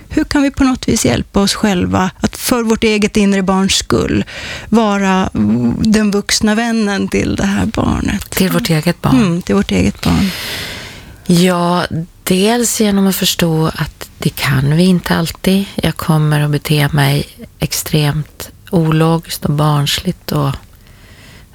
[0.09, 3.75] Hur kan vi på något vis hjälpa oss själva att för vårt eget inre barns
[3.75, 4.25] skull
[4.69, 5.29] vara
[5.79, 8.29] den vuxna vännen till det här barnet?
[8.29, 9.15] Till vårt eget barn?
[9.15, 10.29] Mm, till vårt eget barn.
[11.25, 11.85] Ja,
[12.27, 15.65] dels genom att förstå att det kan vi inte alltid.
[15.75, 17.27] Jag kommer att bete mig
[17.59, 20.51] extremt ologiskt och barnsligt och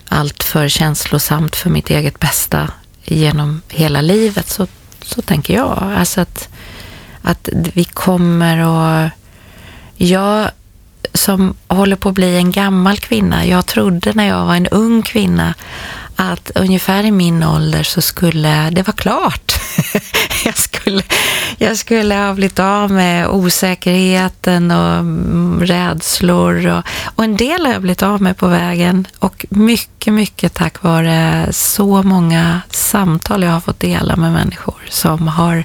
[0.08, 2.68] alltför känslosamt för mitt eget bästa
[3.04, 4.48] genom hela livet.
[4.48, 4.66] Så,
[5.02, 5.92] så tänker jag.
[5.96, 6.48] Alltså att,
[7.22, 9.10] att vi kommer att...
[9.96, 10.50] Jag
[11.14, 13.46] som håller på att bli en gammal kvinna.
[13.46, 15.54] Jag trodde när jag var en ung kvinna
[16.16, 19.52] att ungefär i min ålder så skulle det vara klart.
[20.84, 21.02] jag, skulle,
[21.58, 27.72] jag skulle ha blivit av med osäkerheten och mm, rädslor och, och en del har
[27.72, 33.50] jag blivit av med på vägen och mycket, mycket tack vare så många samtal jag
[33.50, 35.64] har fått dela med människor som har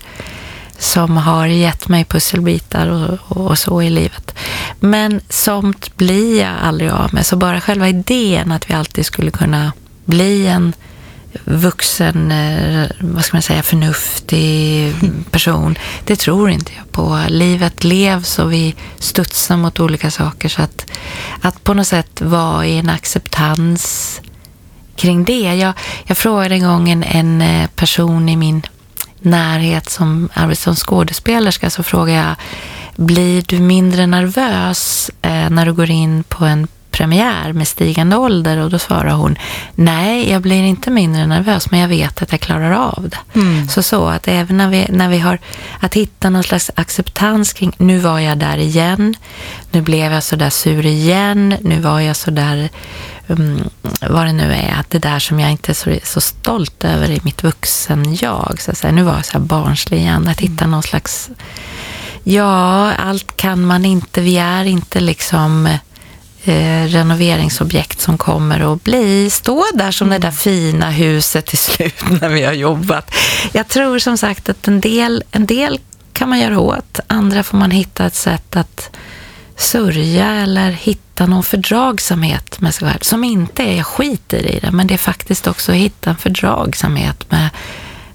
[0.79, 4.35] som har gett mig pusselbitar och, och, så i livet.
[4.79, 7.25] Men sånt blir jag aldrig av med.
[7.25, 9.71] Så bara själva idén att vi alltid skulle kunna
[10.05, 10.73] bli en
[11.43, 14.93] vuxen, eh, vad ska man säga, förnuftig
[15.31, 15.77] person.
[16.05, 17.21] Det tror inte jag på.
[17.27, 20.49] Livet levs och vi studsar mot olika saker.
[20.49, 20.91] Så att,
[21.41, 24.21] att på något sätt vara i en acceptans
[24.95, 25.55] kring det.
[25.55, 25.73] Jag,
[26.05, 28.61] jag frågade en gång en, en eh, person i min
[29.19, 32.35] närhet som arbetar som skådespelerska så frågade jag,
[32.95, 36.67] blir du mindre nervös eh, när du går in på en
[36.97, 39.37] premiär med stigande ålder och då svarar hon
[39.75, 43.39] nej, jag blir inte mindre nervös men jag vet att jag klarar av det.
[43.39, 43.67] Mm.
[43.67, 45.39] Så så att även när vi, när vi har
[45.79, 49.15] att hitta någon slags acceptans kring nu var jag där igen,
[49.71, 52.69] nu blev jag så där sur igen, nu var jag så där
[53.27, 53.69] um,
[54.09, 57.09] vad det nu är, att det där som jag inte är så, så stolt över
[57.09, 58.93] i mitt vuxen-jag, så att säga.
[58.93, 61.29] nu var jag så här barnslig igen, att hitta någon slags
[62.29, 64.21] Ja, allt kan man inte.
[64.21, 65.77] Vi är inte liksom
[66.47, 71.95] eh, renoveringsobjekt som kommer att bli, stå där som det där fina huset till slut
[72.21, 73.11] när vi har jobbat.
[73.51, 75.79] Jag tror som sagt att en del, en del
[76.13, 78.89] kan man göra åt, andra får man hitta ett sätt att
[79.55, 84.87] sörja eller hitta någon fördragsamhet med sig själv, som inte är, skiter i det, men
[84.87, 87.49] det är faktiskt också att hitta en fördragsamhet med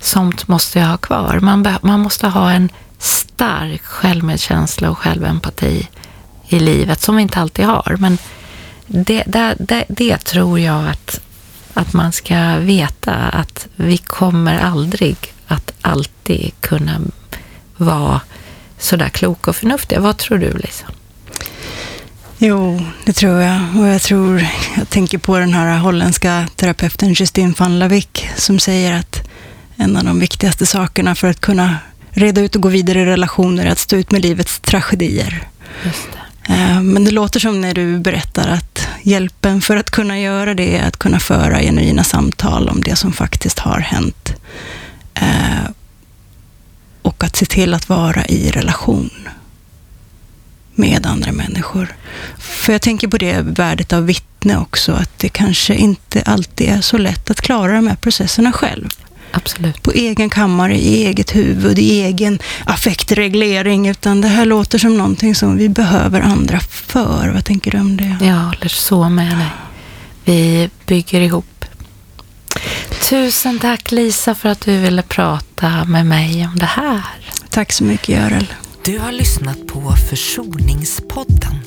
[0.01, 1.39] sånt måste jag ha kvar.
[1.43, 2.69] Man, man måste ha en
[2.99, 5.89] stark självmedkänsla och självempati
[6.53, 7.97] i livet som vi inte alltid har.
[7.99, 8.19] Men
[8.87, 11.21] det, det, det, det tror jag att,
[11.75, 17.01] att man ska veta att vi kommer aldrig att alltid kunna
[17.77, 18.21] vara
[18.79, 20.01] sådär kloka och förnuftiga.
[20.01, 20.87] Vad tror du, Lisa?
[22.39, 23.61] Jo, det tror jag.
[23.79, 24.47] Och jag tror,
[24.77, 29.29] jag tänker på den här holländska terapeuten Justine van Lavik som säger att
[29.77, 31.77] en av de viktigaste sakerna för att kunna
[32.11, 35.49] reda ut och gå vidare i relationer är att stå ut med livets tragedier.
[35.85, 36.22] Just det.
[36.49, 40.77] Eh, men det låter som när du berättar att hjälpen för att kunna göra det
[40.77, 44.35] är att kunna föra genuina samtal om det som faktiskt har hänt.
[45.15, 45.71] Eh,
[47.03, 49.11] och att se till att vara i relation
[50.75, 51.97] med andra människor.
[52.39, 56.81] För jag tänker på det värdet av vittne också, att det kanske inte alltid är
[56.81, 58.89] så lätt att klara de här processerna själv.
[59.33, 59.83] Absolut.
[59.83, 65.35] på egen kammare, i eget huvud, i egen affektreglering, utan det här låter som någonting
[65.35, 67.31] som vi behöver andra för.
[67.35, 68.17] Vad tänker du om det?
[68.21, 69.51] Jag håller så med dig.
[70.25, 71.65] Vi bygger ihop.
[73.11, 77.03] Tusen tack Lisa för att du ville prata med mig om det här.
[77.51, 78.47] Tack så mycket Görel.
[78.85, 81.59] Du har lyssnat på Försoningspodden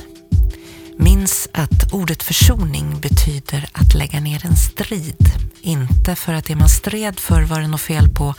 [0.97, 5.31] Minns att ordet försoning betyder att lägga ner en strid.
[5.61, 8.35] Inte för att det man stred för var det något fel på,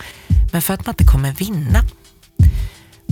[0.52, 1.82] men för att man inte kommer vinna.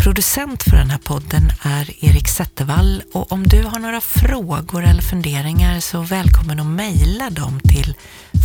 [0.01, 5.03] Producent för den här podden är Erik Zettervall och om du har några frågor eller
[5.03, 7.95] funderingar så välkommen att mejla dem till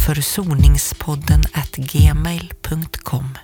[0.06, 1.44] försoningspodden
[1.76, 3.38] gmail.com